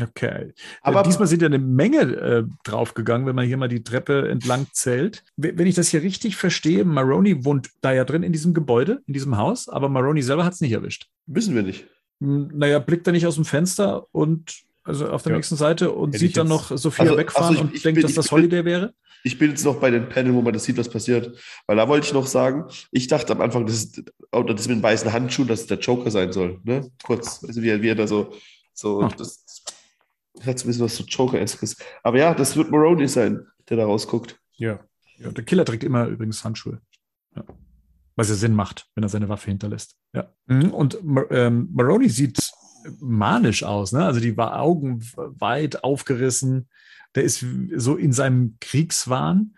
[0.00, 0.52] Okay.
[0.82, 4.66] Aber diesmal sind ja eine Menge äh, draufgegangen, wenn man hier mal die Treppe entlang
[4.72, 5.24] zählt.
[5.36, 9.14] Wenn ich das hier richtig verstehe, Maroney wohnt da ja drin in diesem Gebäude, in
[9.14, 11.08] diesem Haus, aber Maroney selber hat es nicht erwischt.
[11.26, 11.86] Wissen wir nicht.
[12.20, 15.36] Naja, blickt er nicht aus dem Fenster und also auf der ja.
[15.36, 17.96] nächsten Seite und Hätte sieht dann noch Sophia also, wegfahren also ich, und ich denkt,
[17.96, 18.94] bin, dass das Holiday wäre?
[19.22, 21.38] Ich bin jetzt noch bei den Panel, wo man das sieht, was passiert.
[21.66, 24.78] Weil da wollte ich noch sagen, ich dachte am Anfang, das ist, oder das mit
[24.78, 26.60] den weißen Handschuhen, dass es der Joker sein soll.
[26.64, 26.90] Ne?
[27.02, 28.32] Kurz, also wie, wie er da so,
[28.72, 29.12] so ah.
[29.18, 31.76] das, das hat so ein bisschen was so Joker-eskes.
[32.02, 34.38] Aber ja, das wird Maroney sein, der da rausguckt.
[34.56, 34.80] Ja.
[35.18, 35.30] ja.
[35.30, 36.80] Der Killer trägt immer übrigens Handschuhe.
[37.36, 37.44] Ja.
[38.16, 39.96] Was ja Sinn macht, wenn er seine Waffe hinterlässt.
[40.14, 40.32] Ja.
[40.46, 40.70] Mhm.
[40.70, 40.98] Und
[41.30, 42.38] ähm, Maroney sieht
[43.00, 43.92] manisch aus.
[43.92, 44.04] Ne?
[44.04, 46.68] Also die war Augen weit aufgerissen.
[47.14, 47.44] Der ist
[47.76, 49.56] so in seinem Kriegswahn,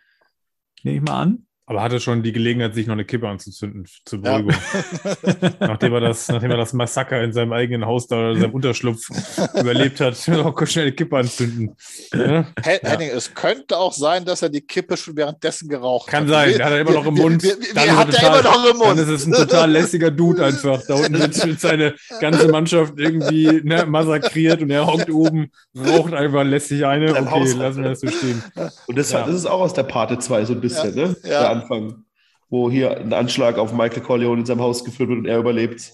[0.82, 1.46] nehme ich mal an.
[1.70, 4.50] Aber hatte schon die Gelegenheit, sich noch eine Kippe anzuzünden zur Beruhigung.
[4.50, 5.50] Ja.
[5.60, 9.08] nachdem, er das, nachdem er das Massaker in seinem eigenen Haus da oder seinem Unterschlupf
[9.54, 11.76] überlebt hat, auch kurz schnell eine Kippe anzünden.
[12.12, 12.44] Ja?
[12.60, 13.14] Henning, ja.
[13.14, 16.44] es könnte auch sein, dass er die Kippe schon währenddessen geraucht Kann hat.
[16.44, 17.40] Kann sein, hat er immer noch im Mund.
[17.40, 18.90] Wir, wir, wir hat er immer noch im Mund.
[18.90, 20.82] Dann ist es ein total lässiger Dude einfach.
[20.88, 26.42] Da unten wird seine ganze Mannschaft irgendwie ne, massakriert und er hockt oben, raucht einfach
[26.42, 27.14] lässig eine.
[27.14, 28.42] Okay, lassen wir das so stehen.
[28.88, 31.14] Und das, das ist auch aus der Parte 2 so ein bisschen, ne?
[31.22, 31.59] Ja.
[31.60, 32.04] Anfang,
[32.48, 35.92] wo hier ein Anschlag auf Michael Corleone in seinem Haus geführt wird und er überlebt.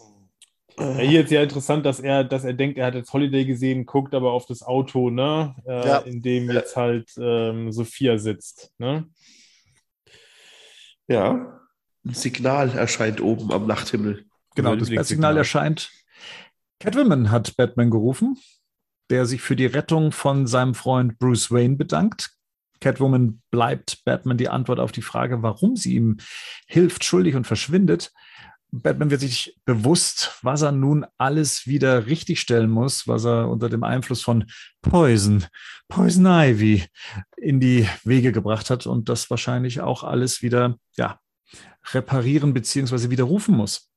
[0.79, 3.87] Ja, hier ist ja interessant, dass er, dass er denkt, er hat jetzt Holiday gesehen,
[3.87, 5.99] guckt aber auf das Auto, ne, äh, ja.
[5.99, 8.73] in dem jetzt halt ähm, Sophia sitzt.
[8.79, 9.09] Ne?
[11.09, 11.61] Ja,
[12.05, 14.27] ein Signal erscheint oben am Nachthimmel.
[14.55, 15.91] Genau, das Signal erscheint.
[16.79, 18.39] Catwoman hat Batman gerufen,
[19.11, 22.36] der sich für die Rettung von seinem Freund Bruce Wayne bedankt.
[22.81, 26.19] Catwoman bleibt Batman die Antwort auf die Frage, warum sie ihm
[26.67, 28.13] hilft, schuldig und verschwindet.
[28.73, 33.85] Batman wird sich bewusst, was er nun alles wieder richtigstellen muss, was er unter dem
[33.85, 34.45] Einfluss von
[34.83, 35.45] Poison,
[35.89, 36.85] Poison Ivy
[37.37, 41.21] in die Wege gebracht hat und das wahrscheinlich auch alles wieder, ja,
[41.93, 43.11] reparieren bzw.
[43.11, 43.91] widerrufen muss.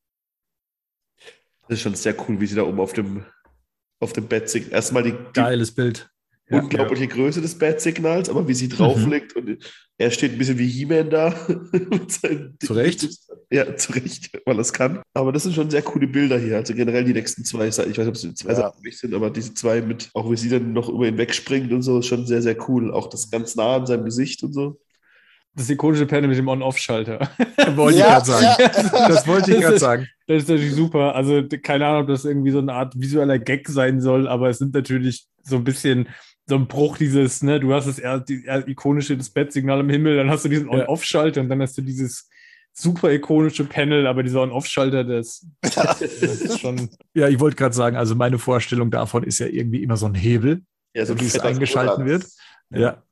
[1.68, 3.26] Das ist schon sehr cool, wie sie da oben auf dem,
[4.00, 4.72] auf dem Bett singt.
[4.72, 6.10] Erstmal die, die Geiles Bild
[6.50, 7.10] ja, unglaubliche ja.
[7.10, 9.42] Größe des Bat-Signals, aber wie sie drauflegt mhm.
[9.42, 9.64] und
[9.98, 11.34] er steht ein bisschen wie He-Man da.
[12.60, 13.08] zu Recht?
[13.52, 15.02] Ja, zu Recht, weil er es kann.
[15.14, 16.56] Aber das sind schon sehr coole Bilder hier.
[16.56, 18.56] Also generell die nächsten zwei, ich weiß nicht, ob es zwei ja.
[18.56, 21.82] Sachen sind, aber diese zwei mit, auch wie sie dann noch über ihn wegspringt und
[21.82, 22.94] so, ist schon sehr, sehr cool.
[22.94, 24.80] Auch das ganz nah an seinem Gesicht und so.
[25.56, 27.20] Das ikonische Panel mit dem On-Off-Schalter.
[27.76, 28.64] wollte ja, ich gerade sagen.
[28.94, 29.08] Ja.
[29.10, 30.08] Das wollte ich gerade sagen.
[30.28, 31.16] Das ist natürlich super.
[31.16, 34.60] Also keine Ahnung, ob das irgendwie so eine Art visueller Gag sein soll, aber es
[34.60, 36.08] sind natürlich so ein bisschen
[36.50, 39.90] so ein Bruch dieses, ne, du hast das eher, die, eher ikonische das Bettsignal im
[39.90, 42.28] Himmel, dann hast du diesen On-Off-Schalter und dann hast du dieses
[42.74, 46.90] super ikonische Panel, aber dieser On-Off-Schalter, das, das, ist schon.
[47.14, 50.16] Ja, ich wollte gerade sagen, also meine Vorstellung davon ist ja irgendwie immer so ein
[50.16, 50.64] Hebel,
[50.96, 52.26] ja, so wie es eingeschalten wird.
[52.72, 53.04] Ja.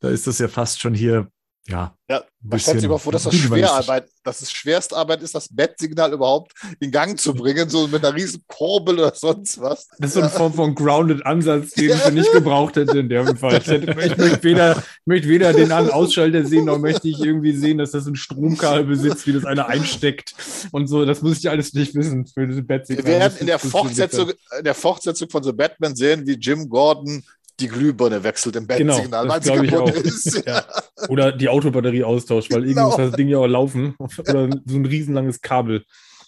[0.00, 1.28] da ist das ja fast schon hier
[1.68, 1.96] ja.
[2.08, 6.12] Ja, man stellt sich mal vor, dass das Schwerarbeit, dass es Schwerstarbeit ist, das Bettsignal
[6.12, 9.88] überhaupt in Gang zu bringen, so mit einer riesen Kurbel oder sonst was.
[9.98, 11.96] Das ist so eine Form von Grounded-Ansatz, den ja.
[11.96, 13.58] ich nicht gebraucht hätte in dem Fall.
[13.58, 17.56] Ich, hätte, ich möchte, weder, möchte weder den An Ausschalter sehen, noch möchte ich irgendwie
[17.56, 20.32] sehen, dass das ein Stromkabel besitzt, wie das einer einsteckt
[20.70, 21.04] und so.
[21.04, 23.04] Das muss ich alles nicht wissen für diese Bettsignal.
[23.04, 27.24] Wir werden in der, Fortsetzung, in der Fortsetzung von The Batman sehen, wie Jim Gordon
[27.60, 30.46] die Glühbirne wechselt im Bettsignal, genau, weil sie kaputt ist.
[30.46, 30.64] Ja.
[31.08, 32.88] Oder die Autobatterie austauscht, weil genau.
[32.88, 33.94] irgendwie muss das Ding ja auch laufen.
[34.18, 35.84] Oder so ein riesenlanges Kabel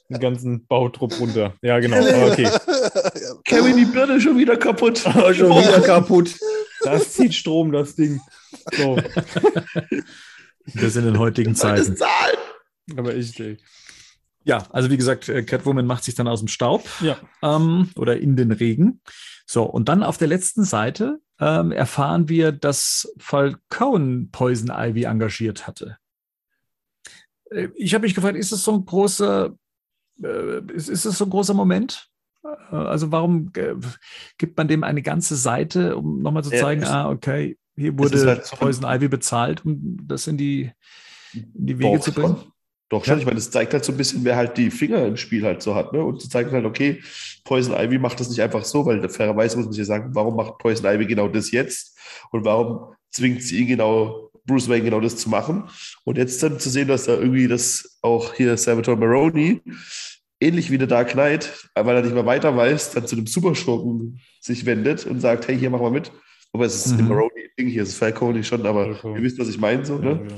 [0.09, 1.55] den ganzen Bautrupp runter.
[1.63, 1.99] Ja, genau.
[1.99, 2.49] Aber okay.
[3.45, 4.99] Kevin, die Birne schon wieder kaputt.
[5.35, 6.35] Schon wieder kaputt.
[6.83, 8.21] Das zieht Strom, das Ding.
[8.77, 8.97] So.
[10.65, 11.97] Wir sind in heutigen Zeiten.
[12.97, 13.59] Aber ich, ey.
[14.45, 17.19] Ja, also wie gesagt, äh, Catwoman macht sich dann aus dem Staub ja.
[17.43, 19.03] ähm, oder in den Regen.
[19.51, 25.67] So, und dann auf der letzten Seite ähm, erfahren wir, dass Falcone Poison Ivy engagiert
[25.67, 25.97] hatte.
[27.51, 29.55] Äh, Ich habe mich gefragt, ist es so ein großer,
[30.23, 32.11] äh, ist, ist es so ein großer Moment?
[32.45, 33.75] Äh, Also warum äh,
[34.37, 37.99] gibt man dem eine ganze Seite, um nochmal zu Ja, zeigen, es- ah, okay, hier
[37.99, 40.73] wurde halt so Poison Ivy bezahlt, um das in die,
[41.33, 42.53] in die Wege zu bringen?
[42.91, 43.19] Doch schon, Ja.
[43.21, 45.63] ich meine, das zeigt halt so ein bisschen, wer halt die Finger im Spiel halt
[45.63, 46.03] so hat, ne?
[46.03, 47.03] Und zu zeigen halt, okay,
[47.45, 50.59] Poison Ivy macht das nicht einfach so, weil fairerweise muss man sich sagen, warum macht
[50.59, 51.99] Poison Ivy genau das jetzt?
[52.31, 55.65] Und warum zwingt sie ihn genau, Bruce Wayne genau das zu machen?
[56.05, 59.61] Und jetzt dann zu sehen, dass da irgendwie das auch hier Salvatore Maroni,
[60.41, 64.21] ähnlich wie der Dark Knight, weil er nicht mehr weiter weiß, dann zu dem Superschurken
[64.41, 66.11] sich wendet und sagt, hey, hier mach mal mit.
[66.55, 67.09] Aber es ist Mhm.
[67.09, 69.19] Maroni-Ding hier, es ist Falcone schon, aber Falcone.
[69.19, 70.21] ihr wisst, was ich meine, so, ne?
[70.27, 70.35] Nee,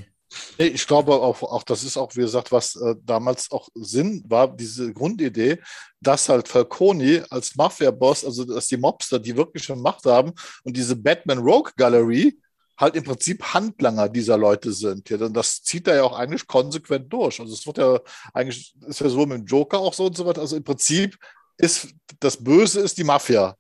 [0.59, 4.55] Ich glaube auch, auch, das ist auch, wie gesagt, was äh, damals auch Sinn war,
[4.55, 5.59] diese Grundidee,
[6.01, 10.77] dass halt Falcone als Mafia-Boss, also dass die Mobster, die wirklich schon Macht haben und
[10.77, 12.39] diese Batman-Rogue-Galerie
[12.81, 15.11] halt im Prinzip Handlanger dieser Leute sind.
[15.11, 17.39] Ja, denn das zieht er ja auch eigentlich konsequent durch.
[17.39, 18.01] Also es wird ja
[18.33, 20.41] eigentlich, ist ja so mit dem Joker auch so und so weiter.
[20.41, 21.19] Also im Prinzip
[21.59, 21.89] ist
[22.21, 23.55] das Böse ist die Mafia.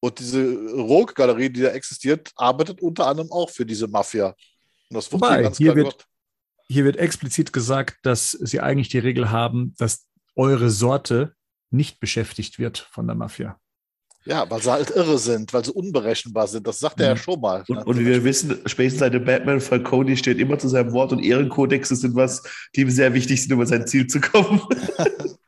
[0.00, 0.42] Und diese
[0.72, 4.34] Rogue-Galerie, die da existiert, arbeitet unter anderem auch für diese Mafia.
[4.94, 6.08] Und das hier ganz hier klar wird- gemacht.
[6.66, 11.34] Hier wird explizit gesagt, dass sie eigentlich die Regel haben, dass eure Sorte
[11.70, 13.60] nicht beschäftigt wird von der Mafia.
[14.24, 16.66] Ja, weil sie halt irre sind, weil sie unberechenbar sind.
[16.66, 17.18] Das sagt er ja Mhm.
[17.18, 17.62] schon mal.
[17.68, 21.12] Und, und wie wir wissen, spätestens seit dem Batman, Falcone steht immer zu seinem Wort
[21.12, 22.42] und Ehrenkodexe sind was,
[22.74, 24.62] die ihm sehr wichtig sind, um an sein Ziel zu kommen.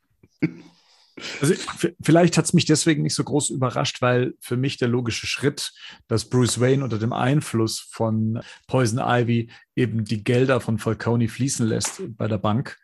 [1.41, 1.55] Also
[2.03, 5.73] vielleicht hat es mich deswegen nicht so groß überrascht, weil für mich der logische Schritt,
[6.09, 11.67] dass Bruce Wayne unter dem Einfluss von Poison Ivy eben die Gelder von Falcone fließen
[11.67, 12.79] lässt bei der Bank,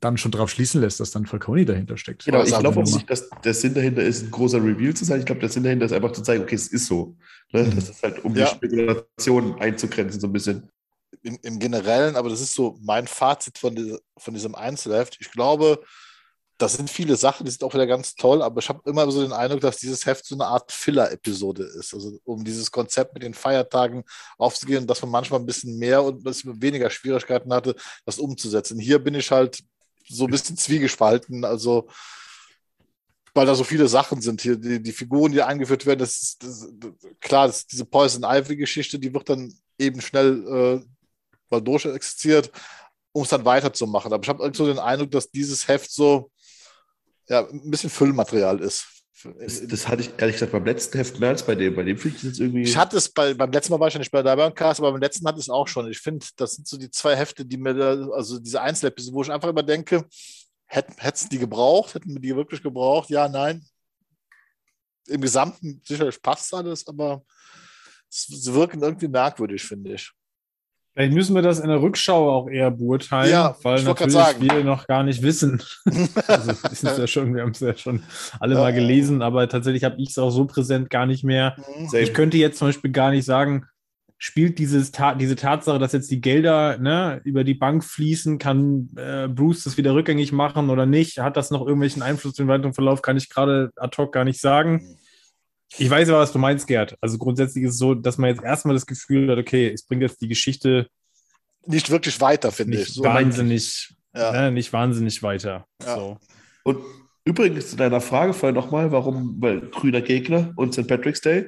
[0.00, 2.24] dann schon darauf schließen lässt, dass dann Falcone dahinter steckt.
[2.24, 5.20] Genau, ich glaube auch nicht, dass der Sinn dahinter ist, ein großer Reveal zu sein.
[5.20, 7.16] Ich glaube, der Sinn dahinter ist einfach zu zeigen, okay, es ist so.
[7.52, 7.64] Ne?
[7.64, 7.74] Mhm.
[7.74, 8.44] Das ist halt, um Ja.
[8.44, 10.68] die Spekulation einzugrenzen, so ein bisschen.
[11.22, 15.16] Im, Im Generellen, aber das ist so mein Fazit von, dieser, von diesem Einzelheft.
[15.20, 15.82] Ich glaube,
[16.58, 19.22] das sind viele Sachen, die sind auch wieder ganz toll, aber ich habe immer so
[19.22, 21.92] den Eindruck, dass dieses Heft so eine Art Filler-Episode ist.
[21.92, 24.04] Also um dieses Konzept mit den Feiertagen
[24.38, 27.74] aufzugehen, dass man manchmal ein bisschen mehr und ein bisschen weniger Schwierigkeiten hatte,
[28.04, 28.78] das umzusetzen.
[28.78, 29.64] Hier bin ich halt
[30.08, 31.44] so ein bisschen zwiegespalten.
[31.44, 31.88] Also
[33.34, 36.42] weil da so viele Sachen sind hier, die, die Figuren, die eingeführt werden, das ist,
[36.42, 36.68] das,
[37.20, 40.86] klar, das, diese Poison Ivy-Geschichte, die wird dann eben schnell äh,
[41.50, 42.52] mal durch existiert,
[43.12, 44.12] um es dann weiterzumachen.
[44.12, 46.30] Aber ich habe so den Eindruck, dass dieses Heft so
[47.28, 48.86] ja, ein bisschen Füllmaterial ist.
[49.38, 51.74] Das, das hatte ich ehrlich gesagt beim letzten Heft mehr als bei dem.
[51.74, 52.62] Bei dem finde ich jetzt irgendwie.
[52.62, 54.92] Ich hatte es bei, beim letzten Mal war ich ja nicht bei der Cast, aber
[54.92, 55.90] beim letzten hatte ich es auch schon.
[55.90, 59.22] Ich finde, das sind so die zwei Hefte, die mir da, also diese Einzelepisode, wo
[59.22, 60.04] ich einfach immer denke,
[60.66, 63.08] hätten es die gebraucht, hätten wir die wirklich gebraucht?
[63.08, 63.64] Ja, nein.
[65.06, 67.24] Im Gesamten sicherlich passt alles, aber
[68.08, 70.12] sie wirken irgendwie merkwürdig, finde ich.
[70.94, 74.86] Vielleicht müssen wir das in der Rückschau auch eher beurteilen, Ja, weil natürlich wir noch
[74.86, 75.60] gar nicht wissen.
[76.28, 78.04] also, es ja schon, wir haben es ja schon
[78.38, 78.76] alle mal Ja.
[78.76, 81.56] gelesen, aber tatsächlich habe ich es auch so präsent gar nicht mehr.
[81.88, 82.02] Same.
[82.04, 83.66] Ich könnte jetzt zum Beispiel gar nicht sagen,
[84.18, 88.90] spielt dieses Ta diese Tatsache, dass jetzt die Gelder ne, über die Bank fließen, kann
[88.96, 91.18] äh, Bruce das wieder rückgängig machen oder nicht?
[91.18, 93.02] Hat das noch irgendwelchen Einfluss auf den weiteren Verlauf?
[93.02, 94.96] Kann ich gerade ad hoc gar nicht sagen.
[95.78, 96.96] Ich weiß aber, was du meinst, Gerd.
[97.00, 100.02] Also grundsätzlich ist es so, dass man jetzt erstmal das Gefühl hat, okay, es bringt
[100.02, 100.86] jetzt die Geschichte
[101.66, 102.84] Nicht wirklich weiter, finde ich.
[102.84, 104.32] nicht So wahnsinnig, Ja.
[104.32, 105.66] ne, nicht wahnsinnig weiter.
[105.82, 105.94] Ja.
[105.96, 106.18] So.
[106.62, 106.78] Und
[107.24, 110.86] übrigens zu deiner Frage vorhin nochmal, warum, weil grüner Gegner und St.
[110.86, 111.46] Patrick's Day.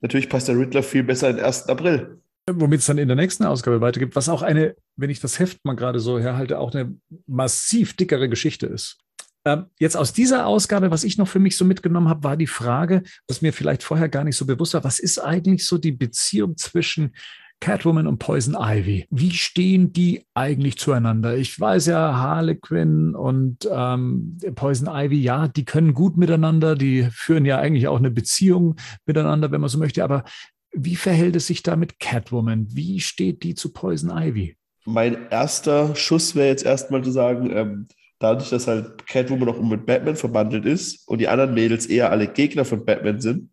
[0.00, 1.68] Natürlich passt der Riddler viel besser in den 1.
[1.68, 2.18] April.
[2.50, 5.64] Womit es dann in der nächsten Ausgabe weitergeht, was auch eine, wenn ich das Heft
[5.64, 6.96] mal gerade so herhalte, auch eine
[7.28, 8.98] massiv dickere Geschichte ist.
[9.44, 12.46] Ähm, jetzt aus dieser Ausgabe, was ich noch für mich so mitgenommen habe, war die
[12.46, 15.92] Frage, was mir vielleicht vorher gar nicht so bewusst war, was ist eigentlich so die
[15.92, 17.12] Beziehung zwischen
[17.60, 19.06] Catwoman und Poison Ivy?
[19.10, 21.36] Wie stehen die eigentlich zueinander?
[21.36, 27.44] Ich weiß ja, Harlequin und ähm, Poison Ivy, ja, die können gut miteinander, die führen
[27.44, 28.76] ja eigentlich auch eine Beziehung
[29.06, 30.24] miteinander, wenn man so möchte, aber
[30.72, 32.66] wie verhält es sich da mit Catwoman?
[32.70, 34.56] Wie steht die zu Poison Ivy?
[34.84, 37.88] Mein erster Schuss wäre jetzt erstmal zu sagen, ähm,
[38.22, 42.28] dadurch, dass halt Catwoman auch mit Batman verbandelt ist und die anderen Mädels eher alle
[42.28, 43.50] Gegner von Batman sind,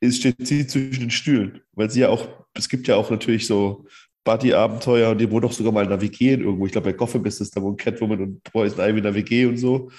[0.00, 1.60] ist, steht sie zwischen den Stühlen.
[1.72, 3.86] Weil sie ja auch, es gibt ja auch natürlich so
[4.24, 6.66] Buddy-Abenteuer und die wohnen doch sogar mal in der WG in irgendwo.
[6.66, 9.46] Ich glaube, bei Gotham ist es da, wo Catwoman und Poison Ivy in der WG
[9.46, 9.90] und so.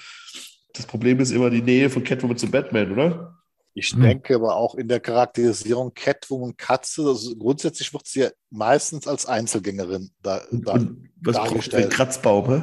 [0.74, 3.38] Das Problem ist immer die Nähe von Catwoman zu Batman, oder?
[3.74, 4.02] Ich Hm.
[4.02, 9.24] denke aber auch in der Charakterisierung Catwoman Katze, also grundsätzlich wird sie ja meistens als
[9.24, 11.84] Einzelgängerin da, da, und was braucht dargestellt.
[11.84, 12.62] ein Kratzbaum, hä?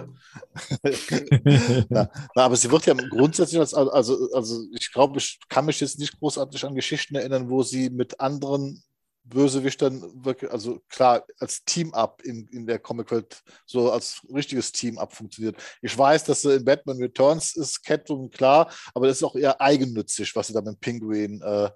[1.90, 5.80] Na, na, aber sie wird ja grundsätzlich als, also, also ich glaube, ich kann mich
[5.80, 8.84] jetzt nicht großartig an Geschichten erinnern, wo sie mit anderen
[9.30, 15.56] Bösewichtern wirklich, also klar, als Team-Up in, in der Comic-Welt so als richtiges Team-Up funktioniert.
[15.82, 19.62] Ich weiß, dass sie in Batman Returns ist Catwoman klar, aber das ist auch eher
[19.62, 21.70] eigennützig, was sie da mit Penguin äh,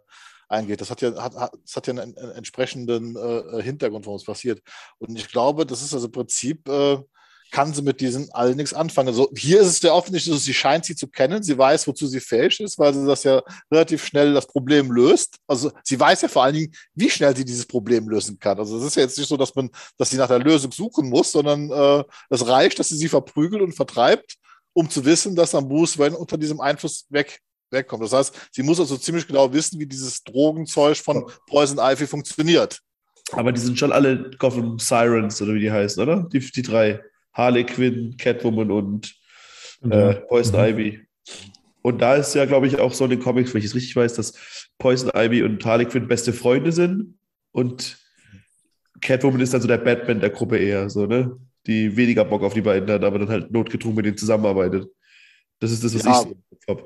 [0.48, 0.82] eingeht.
[0.82, 4.26] Das hat ja, hat, hat, das hat ja einen, einen entsprechenden äh, Hintergrund, warum es
[4.26, 4.62] passiert.
[4.98, 6.98] Und ich glaube, das ist also im Prinzip äh,
[7.54, 9.10] kann sie mit diesen allen nichts anfangen.
[9.10, 12.08] Also hier ist es ja offensichtlich so, sie scheint sie zu kennen, sie weiß, wozu
[12.08, 15.38] sie fähig ist, weil sie das ja relativ schnell das Problem löst.
[15.48, 18.58] Also sie weiß ja vor allen Dingen, wie schnell sie dieses Problem lösen kann.
[18.58, 21.10] Also es ist ja jetzt nicht so, dass man, dass sie nach der Lösung suchen
[21.10, 24.36] muss, sondern äh, es reicht, dass sie sie verprügelt und vertreibt,
[24.74, 27.40] um zu wissen, dass am Bruce Wayne unter diesem Einfluss weg
[27.70, 28.04] wegkommt.
[28.04, 32.80] Das heißt, sie muss also ziemlich genau wissen, wie dieses Drogenzeug von Poison Ivy funktioniert.
[33.32, 36.28] Aber die sind schon alle Gotham Sirens oder wie die heißen, oder?
[36.32, 37.00] Die, die drei.
[37.34, 39.16] Harley Quinn, Catwoman und
[39.90, 40.68] äh, Poison mhm.
[40.68, 41.08] Ivy.
[41.82, 43.96] Und da ist ja, glaube ich, auch so in den Comics, wenn ich es richtig
[43.96, 47.18] weiß, dass Poison Ivy und Harley Quinn beste Freunde sind
[47.52, 47.98] und
[49.02, 51.38] Catwoman ist dann so der Batman der Gruppe eher, so, ne?
[51.68, 54.88] Die weniger Bock auf die beiden hat, aber dann halt notgedrungen mit denen zusammenarbeitet.
[55.60, 56.12] Das ist das, was ja.
[56.12, 56.84] ich habe.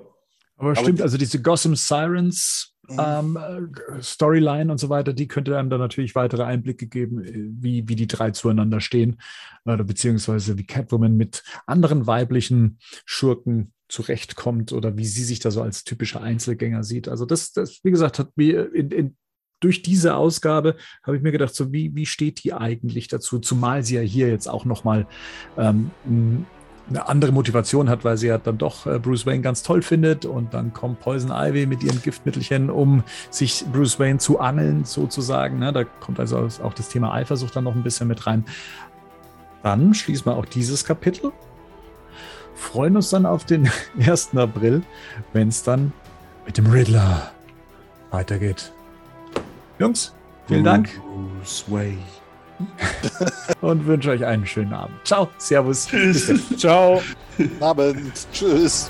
[0.57, 2.75] Aber, aber stimmt, also diese Gotham Sirens.
[2.89, 7.33] Ähm, äh, Storyline und so weiter, die könnte einem dann natürlich weitere Einblicke geben, äh,
[7.33, 9.19] wie, wie die drei zueinander stehen,
[9.65, 15.61] oder beziehungsweise wie Catwoman mit anderen weiblichen Schurken zurechtkommt oder wie sie sich da so
[15.61, 17.07] als typischer Einzelgänger sieht.
[17.07, 19.17] Also das, das wie gesagt, hat mir in, in
[19.59, 23.39] durch diese Ausgabe habe ich mir gedacht, so wie, wie steht die eigentlich dazu?
[23.39, 25.07] Zumal sie ja hier jetzt auch nochmal
[25.57, 25.91] ähm,
[26.89, 30.25] eine andere Motivation hat, weil sie ja dann doch äh, Bruce Wayne ganz toll findet
[30.25, 35.59] und dann kommt Poison Ivy mit ihren Giftmittelchen, um sich Bruce Wayne zu angeln, sozusagen.
[35.59, 35.73] Ne?
[35.73, 38.45] Da kommt also auch das Thema Eifersucht dann noch ein bisschen mit rein.
[39.63, 41.31] Dann schließen wir auch dieses Kapitel,
[42.55, 43.69] freuen uns dann auf den
[43.99, 44.35] 1.
[44.35, 44.83] April,
[45.33, 45.91] wenn es dann
[46.45, 47.31] mit dem Riddler
[48.11, 48.71] weitergeht.
[49.79, 50.13] Jungs,
[50.47, 50.89] vielen Dank.
[51.41, 52.16] Bruce Wayne.
[53.61, 54.95] und wünsche euch einen schönen Abend.
[55.03, 55.87] Ciao, Servus.
[55.87, 56.31] Tschüss.
[56.57, 57.01] Ciao.
[57.59, 58.27] Abend.
[58.33, 58.89] Tschüss.